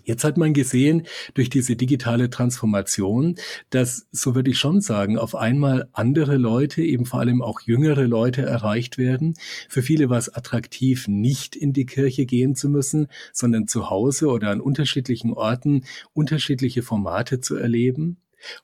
Jetzt 0.04 0.24
hat 0.24 0.38
man 0.38 0.54
gesehen 0.54 1.04
durch 1.36 1.50
diese 1.50 1.76
digitale 1.76 2.30
Transformation, 2.32 3.36
dass, 3.70 4.08
so 4.12 4.34
würde 4.34 4.50
ich 4.50 4.58
schon 4.58 4.82
sagen, 4.82 5.18
auf 5.18 5.36
einmal 5.36 5.90
andere 5.94 6.38
Leute, 6.38 6.82
eben 6.82 7.06
vor 7.06 7.20
allem 7.20 7.42
auch 7.42 7.62
jüngere 7.62 8.08
Leute 8.08 8.42
erreicht 8.42 8.98
werden. 8.98 9.36
Für 9.70 9.84
viele 9.84 10.10
war 10.10 10.18
es 10.18 10.34
attraktiv, 10.34 11.08
nicht 11.08 11.56
in 11.56 11.72
die 11.72 11.86
Kirche 11.86 12.26
gehen 12.26 12.56
zu 12.56 12.68
müssen, 12.70 13.08
sondern 13.32 13.68
zu 13.68 13.90
Hause 13.90 14.28
oder 14.28 14.50
an 14.50 14.60
unterschiedlichen 14.60 15.34
Orten 15.34 15.86
unterschiedliche 16.14 16.82
Formate 16.82 17.40
zu 17.40 17.56
erleben. 17.56 18.18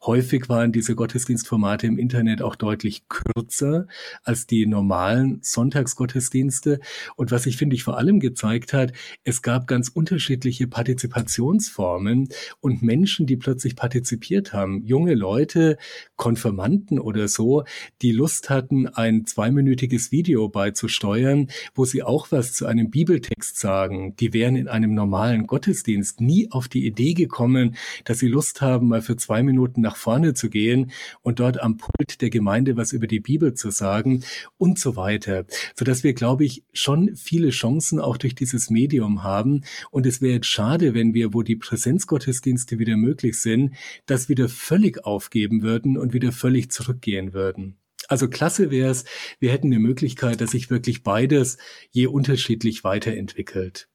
Häufig 0.06 0.50
waren 0.50 0.72
diese 0.72 0.96
Gottesdienstformate 0.96 1.88
im 1.88 1.98
Internet 1.98 2.42
auch 2.42 2.56
deutlich 2.56 3.04
kürzer 3.08 3.88
als 4.24 4.48
die 4.48 4.66
normalen 4.66 5.40
Sonntagsgottesdienste. 5.42 6.80
Und 7.16 7.32
was 7.32 7.44
sich, 7.44 7.58
finde 7.58 7.76
ich, 7.76 7.84
vor 7.84 7.98
allem 7.98 8.20
gezeigt 8.20 8.74
hat, 8.74 8.94
es 9.24 9.42
gab 9.42 9.68
ganz 9.68 9.90
unterschiedliche 9.90 10.68
Partizipationsformen 10.68 12.30
und 12.60 12.82
Menschen, 12.82 13.26
die 13.26 13.38
plötzlich 13.38 13.76
partizipiert 13.76 14.54
haben. 14.54 14.84
Junge 14.86 15.16
Leute, 15.16 15.78
Konfirmanden 16.16 17.00
oder 17.00 17.28
so, 17.28 17.64
die 18.02 18.12
Lust 18.12 18.50
hatten, 18.50 18.88
ein 18.88 19.26
zweiminütiges 19.26 20.12
Video 20.12 20.50
beizusteuern, 20.50 21.48
wo 21.74 21.86
sie 21.86 22.04
auch 22.04 22.32
was 22.32 22.54
zu 22.54 22.66
einem 22.66 22.90
Bibeltext 22.90 23.58
sagen. 23.58 24.16
Die 24.18 24.34
wären 24.34 24.56
in 24.56 24.68
einem 24.68 24.94
normalen 24.94 25.48
Gottesdienst 25.48 26.22
nie 26.22 26.52
auf 26.52 26.68
die 26.68 26.86
Idee 26.86 27.14
gekommen, 27.14 27.76
dass 28.04 28.20
sie 28.20 28.28
Lust 28.28 28.62
haben, 28.62 28.90
mal 28.90 29.02
für 29.02 29.16
zwei 29.16 29.44
Minuten 29.44 29.71
Minuten 29.72 29.82
nach 29.82 29.96
vorne 29.96 30.34
zu 30.34 30.50
gehen 30.50 30.92
und 31.22 31.40
dort 31.40 31.62
am 31.62 31.78
Pult 31.78 32.22
der 32.22 32.30
Gemeinde 32.30 32.78
was 32.78 32.94
über 32.94 33.08
die 33.08 33.20
Bibel 33.20 33.54
zu 33.54 33.72
sagen 33.72 34.24
und 34.58 34.80
so 34.80 34.96
weiter. 34.96 35.46
Sodass 35.76 36.04
wir, 36.04 36.14
glaube 36.14 36.46
ich, 36.46 36.64
schon 36.74 37.16
viele 37.16 37.50
Chancen 37.50 38.00
auch 38.00 38.18
durch 38.18 38.36
dieses 38.36 38.70
Medium 38.70 39.24
haben. 39.24 39.64
Und 39.92 40.06
es 40.06 40.22
wäre 40.22 40.36
jetzt 40.36 40.48
schade, 40.48 40.94
wenn 40.94 41.14
wir, 41.14 41.34
wo 41.34 41.42
die 41.42 41.56
Präsenzgottesdienste 41.56 42.80
wieder 42.80 42.98
möglich 42.98 43.40
sind, 43.40 43.76
das 44.06 44.30
wieder 44.30 44.50
völlig 44.50 45.06
aufgeben 45.06 45.62
würden 45.64 45.98
und 45.98 46.14
wieder 46.14 46.32
völlig 46.32 46.72
zurückgehen 46.72 47.34
würden. 47.34 47.78
Also 48.08 48.28
klasse 48.28 48.72
wäre 48.72 48.92
es, 48.92 49.06
wir 49.40 49.52
hätten 49.52 49.68
eine 49.68 49.80
Möglichkeit, 49.80 50.42
dass 50.42 50.52
sich 50.52 50.70
wirklich 50.70 51.04
beides 51.04 51.58
je 51.92 52.08
unterschiedlich 52.08 52.84
weiterentwickelt. 52.84 53.91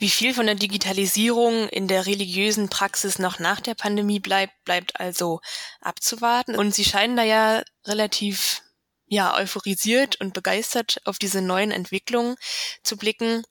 Wie 0.00 0.08
viel 0.08 0.32
von 0.32 0.46
der 0.46 0.54
Digitalisierung 0.54 1.68
in 1.68 1.86
der 1.86 2.06
religiösen 2.06 2.70
Praxis 2.70 3.18
noch 3.18 3.38
nach 3.38 3.60
der 3.60 3.74
Pandemie 3.74 4.18
bleibt, 4.18 4.64
bleibt 4.64 4.98
also 4.98 5.42
abzuwarten. 5.82 6.56
Und 6.56 6.74
Sie 6.74 6.86
scheinen 6.86 7.18
da 7.18 7.22
ja 7.22 7.62
relativ 7.84 8.62
ja, 9.06 9.36
euphorisiert 9.36 10.18
und 10.18 10.32
begeistert 10.32 11.02
auf 11.04 11.18
diese 11.18 11.42
neuen 11.42 11.70
Entwicklungen 11.70 12.36
zu 12.82 12.96
blicken. 12.96 13.42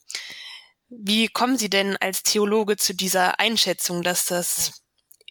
Wie 0.88 1.28
kommen 1.28 1.56
Sie 1.56 1.70
denn 1.70 1.98
als 1.98 2.24
Theologe 2.24 2.78
zu 2.78 2.96
dieser 2.96 3.40
Einschätzung, 3.40 4.02
dass 4.02 4.26
das 4.26 4.82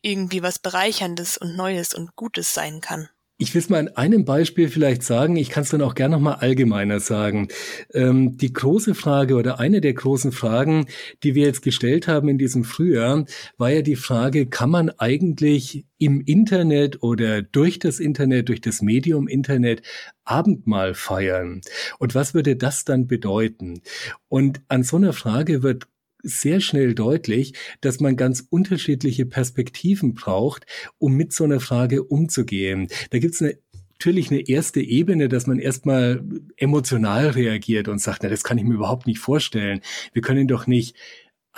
irgendwie 0.03 0.45
was 0.45 0.61
Bereicherndes 0.61 1.37
und 1.37 1.57
Neues 1.57 1.95
und 1.95 2.15
Gutes 2.15 2.55
sein 2.55 2.81
kann? 2.81 3.09
Ich 3.41 3.55
will 3.55 3.61
es 3.61 3.69
mal 3.69 3.79
an 3.79 3.89
einem 3.95 4.25
Beispiel 4.25 4.69
vielleicht 4.69 5.05
sagen, 5.05 5.37
ich 5.37 5.51
kann 5.51 5.63
es 5.63 5.69
dann 5.69 5.81
auch 5.81 5.95
gerne 5.95 6.17
noch 6.17 6.21
mal 6.21 6.35
allgemeiner 6.35 6.99
sagen. 6.99 7.47
Ähm, 7.95 8.37
die 8.37 8.53
große 8.53 8.97
Frage 8.97 9.37
oder 9.37 9.61
eine 9.61 9.81
der 9.81 9.95
großen 9.95 10.33
Fragen, 10.33 10.87
die 11.23 11.37
wir 11.37 11.47
jetzt 11.47 11.63
gestellt 11.63 12.09
haben 12.09 12.29
in 12.29 12.37
diesem 12.37 12.65
Frühjahr, 12.65 13.27
war 13.57 13.71
ja 13.71 13.83
die 13.83 13.95
Frage, 13.95 14.47
kann 14.47 14.71
man 14.71 14.91
eigentlich 14.91 15.87
im 15.99 16.21
Internet 16.21 17.01
oder 17.05 17.41
durch 17.41 17.79
das 17.79 18.01
Internet, 18.01 18.49
durch 18.49 18.61
das 18.61 18.83
Medium 18.83 19.29
Internet 19.29 19.83
Abendmahl 20.25 20.95
feiern? 20.95 21.61
Und 22.01 22.17
was 22.17 22.35
würde 22.35 22.57
das 22.57 22.85
dann 22.85 23.07
bedeuten? 23.07 23.83
Und 24.27 24.63
an 24.67 24.83
so 24.83 24.97
einer 24.97 25.13
Frage 25.13 25.63
wird 25.63 25.87
sehr 26.23 26.61
schnell 26.61 26.95
deutlich, 26.95 27.55
dass 27.81 28.01
man 28.01 28.17
ganz 28.17 28.47
unterschiedliche 28.51 29.27
Perspektiven 29.27 30.15
braucht, 30.15 30.67
um 30.99 31.15
mit 31.15 31.33
so 31.33 31.45
einer 31.45 31.61
Frage 31.61 32.05
umzugehen. 32.05 32.89
Da 33.11 33.19
gibt's 33.19 33.41
eine 33.43 33.59
natürlich 34.01 34.31
eine 34.31 34.49
erste 34.49 34.81
Ebene, 34.81 35.29
dass 35.29 35.49
man 35.49 35.59
erstmal 35.59 36.23
emotional 36.57 37.31
reagiert 37.31 37.89
und 37.89 38.01
sagt, 38.01 38.23
na, 38.23 38.29
das 38.29 38.45
kann 38.45 38.57
ich 38.57 38.63
mir 38.63 38.75
überhaupt 38.75 39.09
nicht 39.09 39.19
vorstellen. 39.19 39.81
Wir 40.13 40.23
können 40.23 40.47
doch 40.47 40.69
nicht 40.69 40.95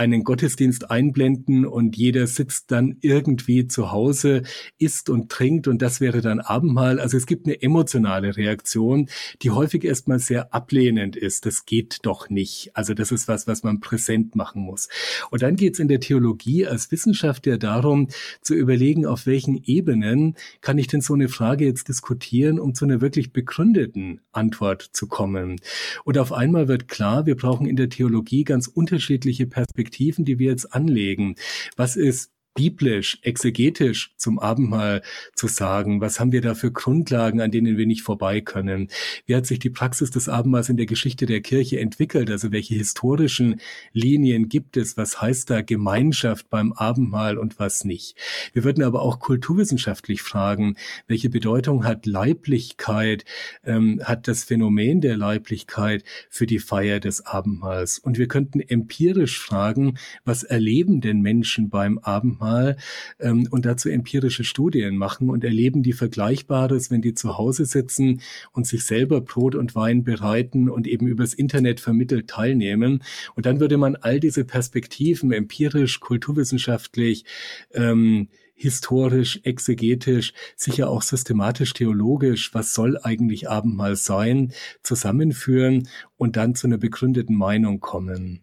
einen 0.01 0.25
Gottesdienst 0.25 0.91
einblenden 0.91 1.67
und 1.67 1.95
jeder 1.95 2.27
sitzt 2.27 2.71
dann 2.71 2.97
irgendwie 3.03 3.69
zu 3.69 3.93
Hause, 3.93 4.45
isst 4.79 5.11
und 5.11 5.31
trinkt 5.31 5.69
und 5.69 5.83
das 5.83 6.01
wäre 6.01 6.23
dann 6.23 6.41
Abendmahl. 6.41 6.99
Also 6.99 7.19
es 7.19 7.27
gibt 7.27 7.47
eine 7.47 7.61
emotionale 7.61 8.35
Reaktion, 8.35 9.11
die 9.43 9.51
häufig 9.51 9.85
erstmal 9.85 10.19
sehr 10.19 10.55
ablehnend 10.55 11.17
ist. 11.17 11.45
Das 11.45 11.67
geht 11.67 11.99
doch 12.01 12.31
nicht. 12.31 12.71
Also 12.73 12.95
das 12.95 13.13
ist 13.13 13.29
was, 13.29 13.47
was 13.47 13.63
man 13.63 13.81
präsent 13.81 14.37
machen 14.37 14.63
muss. 14.63 14.89
Und 15.31 15.43
dann 15.43 15.57
geht 15.57 15.75
es 15.75 15.81
in 15.81 15.89
der 15.89 16.01
Theologie 16.01 16.67
als 16.67 16.91
Wissenschaft 16.91 17.47
ja 17.47 17.59
darum, 17.59 18.09
zu 18.41 18.55
überlegen, 18.55 19.05
auf 19.05 19.27
welchen 19.27 19.63
Ebenen 19.65 20.35
kann 20.63 20.79
ich 20.79 20.87
denn 20.87 21.03
so 21.03 21.13
eine 21.13 21.29
Frage 21.29 21.67
jetzt 21.67 21.89
diskutieren, 21.89 22.59
um 22.59 22.75
zu 22.75 22.87
einer 22.87 23.03
wirklich 23.03 23.35
begründeten 23.35 24.23
Antwort 24.33 24.81
zu 24.95 25.09
kommen. 25.09 25.61
Und 26.05 26.17
auf 26.17 26.33
einmal 26.33 26.69
wird 26.69 26.89
klar, 26.89 27.27
wir 27.27 27.37
brauchen 27.37 27.67
in 27.67 27.77
der 27.77 27.91
Theologie 27.91 28.45
ganz 28.45 28.67
unterschiedliche 28.67 29.47
Perspektiven 29.47 29.90
Perspektiven, 29.91 30.25
die 30.25 30.39
wir 30.39 30.51
jetzt 30.51 30.73
anlegen. 30.73 31.35
Was 31.77 31.97
ist 31.97 32.31
biblisch, 32.55 33.19
exegetisch 33.23 34.13
zum 34.17 34.39
Abendmahl 34.39 35.03
zu 35.35 35.47
sagen? 35.47 36.01
Was 36.01 36.19
haben 36.19 36.33
wir 36.33 36.41
da 36.41 36.55
für 36.55 36.73
Grundlagen, 36.73 37.41
an 37.41 37.51
denen 37.51 37.77
wir 37.77 37.87
nicht 37.87 38.03
vorbei 38.03 38.41
können? 38.41 38.89
Wie 39.27 39.37
hat 39.37 39.47
sich 39.47 39.61
die 39.61 39.71
Praxis 39.71 40.11
des 40.11 40.29
Abendmahls 40.29 40.69
in 40.69 40.77
der 40.77 40.87
Geschichte 40.87 41.27
der 41.27 41.41
Kirche 41.43 41.79
entwickelt? 41.79 42.31
Also 42.31 42.53
welche 42.53 42.75
historischen 42.75 43.61
Linien 43.93 44.49
gibt 44.49 44.77
es? 44.77 44.97
Was 44.97 45.21
heißt 45.21 45.49
da 45.51 45.63
Gemeinschaft 45.63 46.51
beim 46.51 46.73
Abendmahl 46.73 47.39
und 47.39 47.59
was 47.59 47.85
nicht? 47.85 48.17
Wir 48.53 48.65
würden 48.65 48.83
aber 48.83 49.03
auch 49.03 49.21
kulturwissenschaftlich 49.21 50.23
fragen, 50.23 50.77
welche 51.07 51.31
Bedeutung 51.31 51.85
hat 51.85 52.05
Leiblichkeit, 52.07 53.25
ähm, 53.65 54.01
hat 54.05 54.27
das 54.27 54.45
Phänomen 54.45 55.01
der 55.01 55.17
Leiblichkeit 55.17 56.05
für 56.29 56.47
die 56.47 56.59
Feier 56.59 56.99
des 57.01 57.25
Abendmahls? 57.25 57.99
Und 57.99 58.19
wir 58.19 58.29
könnten 58.29 58.61
empirisch 58.61 59.39
fragen, 59.39 59.99
was 60.25 60.43
erleben 60.43 61.01
denn 61.01 61.21
Menschen 61.21 61.71
beim 61.71 61.99
Abendmahl? 61.99 62.40
Mal 62.41 62.77
ähm, 63.21 63.47
und 63.51 63.67
dazu 63.67 63.89
empirische 63.89 64.45
Studien 64.45 64.97
machen 64.97 65.31
und 65.31 65.45
erleben 65.45 65.83
die 65.83 65.93
Vergleichbares, 65.93 66.91
wenn 66.91 67.03
die 67.03 67.15
zu 67.15 67.39
Hause 67.39 67.65
sitzen 67.65 68.21
und 68.53 68.67
sich 68.67 68.85
selber 68.85 69.21
Brot 69.21 69.55
und 69.55 69.75
Wein 69.75 70.03
bereiten 70.03 70.69
und 70.69 70.87
eben 70.87 71.07
übers 71.07 71.35
Internet 71.35 71.81
vermittelt 71.81 72.29
teilnehmen. 72.29 73.03
Und 73.37 73.47
dann 73.47 73.61
würde 73.61 73.77
man 73.77 73.97
all 73.97 74.19
diese 74.21 74.45
Perspektiven 74.45 75.33
empirisch, 75.33 76.01
kulturwissenschaftlich, 76.01 77.25
ähm, 77.73 78.29
historisch, 78.61 79.41
exegetisch, 79.45 80.35
sicher 80.55 80.91
auch 80.91 81.01
systematisch, 81.01 81.73
theologisch, 81.73 82.53
was 82.53 82.75
soll 82.75 82.99
eigentlich 83.03 83.49
Abendmahl 83.49 83.97
sein, 83.97 84.53
zusammenführen 84.83 85.89
und 86.19 86.37
dann 86.37 86.55
zu 86.55 86.67
einer 86.67 86.77
begründeten 86.77 87.37
Meinung 87.37 87.81
kommen. 87.81 88.43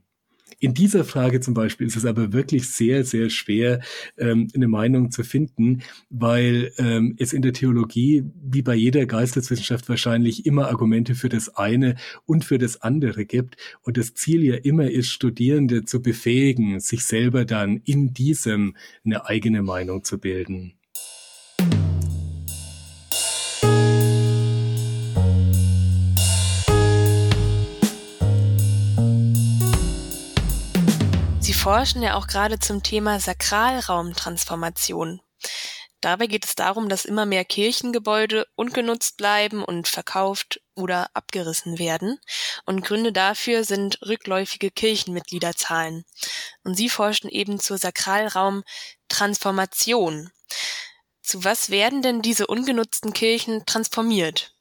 In 0.59 0.73
dieser 0.73 1.03
Frage 1.03 1.39
zum 1.39 1.53
Beispiel 1.53 1.85
ist 1.85 1.97
es 1.97 2.05
aber 2.05 2.33
wirklich 2.33 2.69
sehr, 2.69 3.03
sehr 3.03 3.29
schwer, 3.29 3.79
ähm, 4.17 4.47
eine 4.55 4.67
Meinung 4.67 5.11
zu 5.11 5.23
finden, 5.23 5.83
weil 6.09 6.71
ähm, 6.79 7.15
es 7.19 7.31
in 7.31 7.43
der 7.43 7.53
Theologie, 7.53 8.23
wie 8.41 8.63
bei 8.63 8.73
jeder 8.73 9.05
Geisteswissenschaft 9.05 9.87
wahrscheinlich 9.87 10.47
immer 10.47 10.69
Argumente 10.69 11.13
für 11.13 11.29
das 11.29 11.55
eine 11.55 11.95
und 12.25 12.43
für 12.43 12.57
das 12.57 12.81
andere 12.81 13.25
gibt. 13.25 13.57
Und 13.83 13.97
das 13.97 14.15
Ziel 14.15 14.43
ja 14.43 14.55
immer 14.55 14.89
ist, 14.89 15.09
Studierende 15.09 15.85
zu 15.85 16.01
befähigen, 16.01 16.79
sich 16.79 17.05
selber 17.05 17.45
dann 17.45 17.81
in 17.85 18.13
diesem 18.13 18.75
eine 19.05 19.25
eigene 19.27 19.61
Meinung 19.61 20.03
zu 20.03 20.17
bilden. 20.17 20.76
Forschen 31.67 32.01
ja 32.01 32.15
auch 32.15 32.27
gerade 32.27 32.59
zum 32.59 32.81
Thema 32.81 33.19
Sakralraumtransformation. 33.19 35.19
Dabei 35.99 36.27
geht 36.27 36.45
es 36.45 36.55
darum, 36.55 36.87
dass 36.87 37.03
immer 37.03 37.25
mehr 37.25 37.43
Kirchengebäude 37.43 38.47
ungenutzt 38.55 39.17
bleiben 39.17 39.65
und 39.65 39.89
verkauft 39.89 40.61
oder 40.75 41.09
abgerissen 41.13 41.77
werden. 41.77 42.21
Und 42.65 42.85
Gründe 42.85 43.11
dafür 43.11 43.65
sind 43.65 43.99
rückläufige 44.01 44.71
Kirchenmitgliederzahlen. 44.71 46.05
Und 46.63 46.75
sie 46.75 46.87
forschen 46.87 47.29
eben 47.29 47.59
zur 47.59 47.77
Sakralraumtransformation. 47.77 50.31
Zu 51.21 51.43
was 51.43 51.69
werden 51.69 52.01
denn 52.01 52.21
diese 52.21 52.47
ungenutzten 52.47 53.11
Kirchen 53.11 53.65
transformiert? 53.65 54.53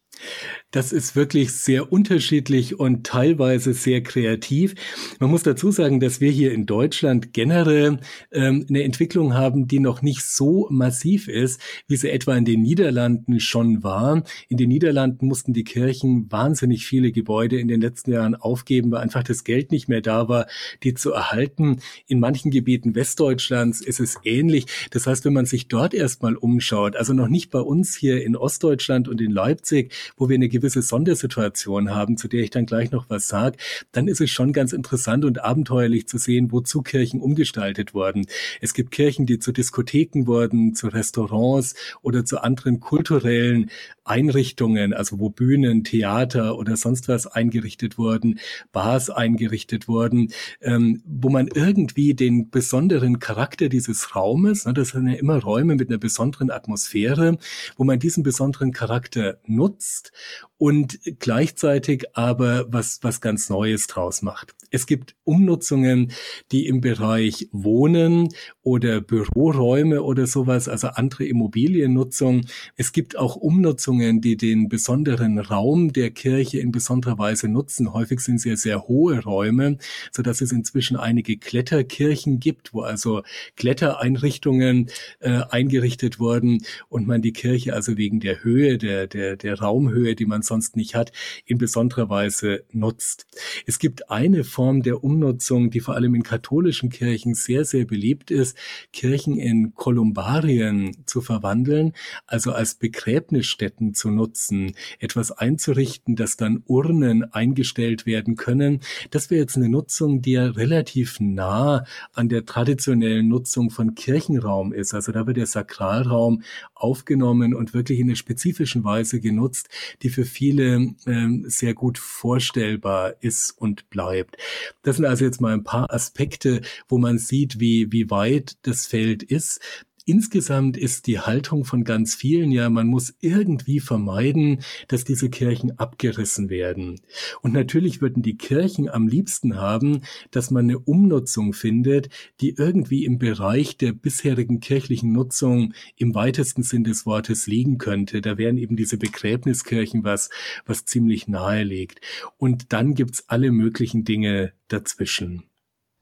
Das 0.76 0.92
ist 0.92 1.16
wirklich 1.16 1.54
sehr 1.54 1.90
unterschiedlich 1.90 2.78
und 2.78 3.06
teilweise 3.06 3.73
sehr 3.73 4.02
kreativ. 4.02 4.75
Man 5.21 5.30
muss 5.30 5.43
dazu 5.43 5.71
sagen, 5.71 6.00
dass 6.00 6.21
wir 6.21 6.30
hier 6.30 6.52
in 6.52 6.67
Deutschland 6.67 7.32
generell 7.32 7.99
ähm, 8.30 8.67
eine 8.69 8.82
Entwicklung 8.82 9.32
haben, 9.32 9.69
die 9.69 9.80
noch 9.80 10.02
nicht 10.02 10.21
so 10.21 10.69
massiv 10.69 11.28
ist, 11.28 11.62
wie 11.89 11.97
sie 11.97 12.10
etwa 12.10 12.36
in 12.36 12.45
den 12.45 12.60
Niederlanden 12.60 13.41
schon 13.41 13.82
war. 13.84 14.23
In 14.50 14.58
den 14.58 14.69
Niederlanden 14.69 15.26
mussten 15.28 15.54
die 15.54 15.65
Kirchen 15.65 16.30
wahnsinnig 16.30 16.84
viele 16.84 17.10
Gebäude 17.10 17.58
in 17.58 17.69
den 17.69 17.80
letzten 17.80 18.12
Jahren 18.12 18.34
aufgeben, 18.34 18.91
weil 18.91 19.00
einfach 19.00 19.23
das 19.23 19.45
Geld 19.45 19.73
nicht 19.73 19.89
mehr 19.89 20.02
da 20.02 20.28
war, 20.28 20.47
die 20.82 20.93
zu 20.93 21.10
erhalten. 21.12 21.78
In 22.06 22.21
manchen 22.21 22.50
Gebieten 22.50 22.95
Westdeutschlands 22.95 23.80
ist 23.80 23.99
es 23.99 24.19
ähnlich. 24.25 24.67
Das 24.91 25.06
heißt, 25.06 25.25
wenn 25.25 25.32
man 25.32 25.47
sich 25.47 25.69
dort 25.69 25.95
erstmal 25.95 26.36
umschaut, 26.36 26.97
also 26.97 27.15
noch 27.15 27.28
nicht 27.28 27.50
bei 27.50 27.60
uns 27.60 27.97
hier 27.97 28.23
in 28.23 28.36
Ostdeutschland 28.36 29.08
und 29.08 29.23
in 29.23 29.30
Leipzig, 29.30 29.95
wo 30.19 30.28
wir 30.28 30.34
eine 30.34 30.50
gewisse 30.50 30.65
Sondersituation 30.74 31.94
haben, 31.94 32.16
zu 32.16 32.28
der 32.28 32.42
ich 32.42 32.50
dann 32.50 32.66
gleich 32.66 32.90
noch 32.90 33.08
was 33.08 33.28
sage, 33.28 33.56
dann 33.92 34.08
ist 34.08 34.20
es 34.20 34.30
schon 34.30 34.52
ganz 34.52 34.72
interessant 34.72 35.24
und 35.24 35.42
abenteuerlich 35.42 36.08
zu 36.08 36.18
sehen, 36.18 36.52
wozu 36.52 36.82
Kirchen 36.82 37.20
umgestaltet 37.20 37.94
wurden. 37.94 38.26
Es 38.60 38.74
gibt 38.74 38.90
Kirchen, 38.90 39.26
die 39.26 39.38
zu 39.38 39.52
Diskotheken 39.52 40.26
wurden, 40.26 40.74
zu 40.74 40.88
Restaurants 40.88 41.74
oder 42.02 42.24
zu 42.24 42.38
anderen 42.38 42.80
kulturellen 42.80 43.70
Einrichtungen, 44.06 44.94
also 44.94 45.18
wo 45.18 45.30
Bühnen, 45.30 45.84
Theater 45.84 46.56
oder 46.56 46.76
sonst 46.76 47.08
was 47.08 47.26
eingerichtet 47.26 47.98
wurden, 47.98 48.38
Bars 48.72 49.10
eingerichtet 49.10 49.88
wurden, 49.88 50.32
ähm, 50.60 51.02
wo 51.04 51.28
man 51.28 51.48
irgendwie 51.48 52.14
den 52.14 52.50
besonderen 52.50 53.18
Charakter 53.18 53.68
dieses 53.68 54.14
Raumes, 54.14 54.64
ne, 54.64 54.74
das 54.74 54.90
sind 54.90 55.08
ja 55.08 55.14
immer 55.14 55.42
Räume 55.42 55.74
mit 55.74 55.88
einer 55.88 55.98
besonderen 55.98 56.50
Atmosphäre, 56.50 57.38
wo 57.76 57.84
man 57.84 57.98
diesen 57.98 58.22
besonderen 58.22 58.72
Charakter 58.72 59.38
nutzt 59.46 60.12
und 60.58 60.99
gleichzeitig 61.19 62.16
aber 62.16 62.66
was, 62.69 63.00
was 63.02 63.21
ganz 63.21 63.50
Neues 63.50 63.86
draus 63.86 64.23
macht. 64.23 64.54
Es 64.71 64.86
gibt 64.86 65.14
Umnutzungen, 65.25 66.12
die 66.50 66.66
im 66.66 66.80
Bereich 66.80 67.49
Wohnen 67.52 68.28
oder 68.62 69.00
Büroräume 69.00 70.02
oder 70.02 70.26
sowas, 70.26 70.69
also 70.69 70.88
andere 70.88 71.25
Immobiliennutzung. 71.25 72.42
Es 72.75 72.92
gibt 72.92 73.16
auch 73.16 73.36
Umnutzungen, 73.36 74.21
die 74.21 74.36
den 74.36 74.69
besonderen 74.69 75.38
Raum 75.38 75.92
der 75.92 76.10
Kirche 76.10 76.58
in 76.58 76.73
besonderer 76.73 77.19
Weise 77.19 77.49
nutzen. 77.49 77.92
Häufig 77.92 78.21
sind 78.21 78.40
sie 78.40 78.56
sehr 78.56 78.88
hohe 78.88 79.23
Räume, 79.23 79.78
so 80.10 80.23
dass 80.23 80.40
es 80.40 80.52
inzwischen 80.52 80.97
einige 80.97 81.36
Kletterkirchen 81.36 82.40
gibt, 82.40 82.75
wo 82.75 82.80
also 82.80 83.23
Klettereinrichtungen 83.56 84.90
äh, 85.21 85.42
eingerichtet 85.49 86.19
wurden 86.19 86.64
und 86.88 87.06
man 87.06 87.23
die 87.23 87.32
Kirche 87.32 87.75
also 87.75 87.97
wegen 87.97 88.21
der 88.21 88.42
Höhe, 88.42 88.78
der, 88.78 89.06
der, 89.06 89.36
der 89.36 89.58
Raumhöhe, 89.58 90.14
die 90.16 90.26
man 90.26 90.42
sonst 90.47 90.76
nicht 90.76 90.95
hat, 90.95 91.13
in 91.45 91.59
besonderer 91.59 92.09
Weise 92.09 92.65
nutzt. 92.73 93.26
Es 93.67 93.78
gibt 93.78 94.11
eine 94.11 94.45
Form 94.45 94.82
der 94.82 95.04
Umnutzung, 95.04 95.71
die 95.71 95.80
vor 95.80 95.95
allem 95.95 96.15
in 96.15 96.23
katholischen 96.23 96.91
Kirchen 96.91 97.35
sehr, 97.35 97.65
sehr 97.65 97.85
beliebt 97.85 98.30
ist, 98.30 98.56
Kirchen 98.93 99.37
in 99.39 99.75
Kolumbarien 99.75 100.97
zu 101.06 101.21
verwandeln, 101.21 101.93
also 102.26 102.52
als 102.52 102.75
Begräbnisstätten 102.75 103.95
zu 103.95 104.11
nutzen, 104.11 104.73
etwas 104.99 105.32
einzurichten, 105.32 106.17
dass 106.17 106.37
dann 106.37 106.63
Urnen 106.67 107.32
eingestellt 107.32 108.06
werden 108.06 108.37
können. 108.37 108.80
Das 109.11 109.30
wäre 109.30 109.41
jetzt 109.41 109.56
eine 109.56 109.69
Nutzung, 109.69 110.23
die 110.23 110.32
ja 110.32 110.47
relativ 110.47 111.21
nah 111.21 111.85
an 112.13 112.28
der 112.28 112.45
traditionellen 112.47 113.28
Nutzung 113.28 113.71
von 113.71 113.95
Kirchenraum 113.95 114.73
ist. 114.73 114.95
Also 114.95 115.13
da 115.13 115.26
wird 115.26 115.37
der 115.37 115.47
Sakralraum 115.47 116.43
aufgenommen 116.75 117.54
und 117.54 117.75
wirklich 117.75 117.99
in 117.99 118.09
einer 118.09 118.17
spezifischen 118.17 118.85
Weise 118.85 119.21
genutzt, 119.21 119.69
die 120.02 120.09
für 120.09 120.25
viele 120.36 120.94
ähm, 121.06 121.44
sehr 121.46 121.72
gut 121.72 121.96
vorstellbar 121.96 123.14
ist 123.20 123.52
und 123.52 123.88
bleibt. 123.88 124.36
Das 124.82 124.96
sind 124.96 125.06
also 125.06 125.25
jetzt 125.25 125.40
mal 125.40 125.54
ein 125.54 125.64
paar 125.64 125.90
Aspekte, 125.90 126.60
wo 126.88 126.99
man 126.99 127.18
sieht, 127.18 127.58
wie, 127.58 127.90
wie 127.90 128.10
weit 128.10 128.58
das 128.62 128.86
Feld 128.86 129.22
ist. 129.22 129.60
Insgesamt 130.06 130.76
ist 130.76 131.06
die 131.06 131.21
Haltung 131.21 131.64
von 131.64 131.84
ganz 131.84 132.14
vielen 132.14 132.50
ja, 132.50 132.71
man 132.71 132.86
muss 132.86 133.14
irgendwie 133.21 133.80
vermeiden, 133.80 134.60
dass 134.88 135.04
diese 135.04 135.28
Kirchen 135.28 135.78
abgerissen 135.78 136.49
werden. 136.49 137.00
Und 137.42 137.52
natürlich 137.52 138.00
würden 138.00 138.23
die 138.23 138.36
Kirchen 138.36 138.88
am 138.88 139.08
liebsten 139.08 139.56
haben, 139.56 140.02
dass 140.30 140.50
man 140.50 140.64
eine 140.66 140.78
Umnutzung 140.78 141.52
findet, 141.52 142.08
die 142.40 142.54
irgendwie 142.56 143.04
im 143.04 143.19
Bereich 143.19 143.76
der 143.76 143.92
bisherigen 143.92 144.60
kirchlichen 144.60 145.12
Nutzung 145.12 145.75
im 145.97 146.14
weitesten 146.14 146.62
Sinn 146.62 146.84
des 146.84 147.04
Wortes 147.04 147.47
liegen 147.47 147.78
könnte. 147.78 148.21
Da 148.21 148.38
wären 148.38 148.56
eben 148.56 148.76
diese 148.76 148.97
Begräbniskirchen 148.97 150.04
was, 150.04 150.30
was 150.64 150.84
ziemlich 150.84 151.28
nahe 151.28 151.64
liegt. 151.64 152.00
Und 152.38 152.73
dann 152.73 152.95
gibt's 152.95 153.25
alle 153.28 153.50
möglichen 153.50 154.04
Dinge 154.04 154.52
dazwischen. 154.69 155.45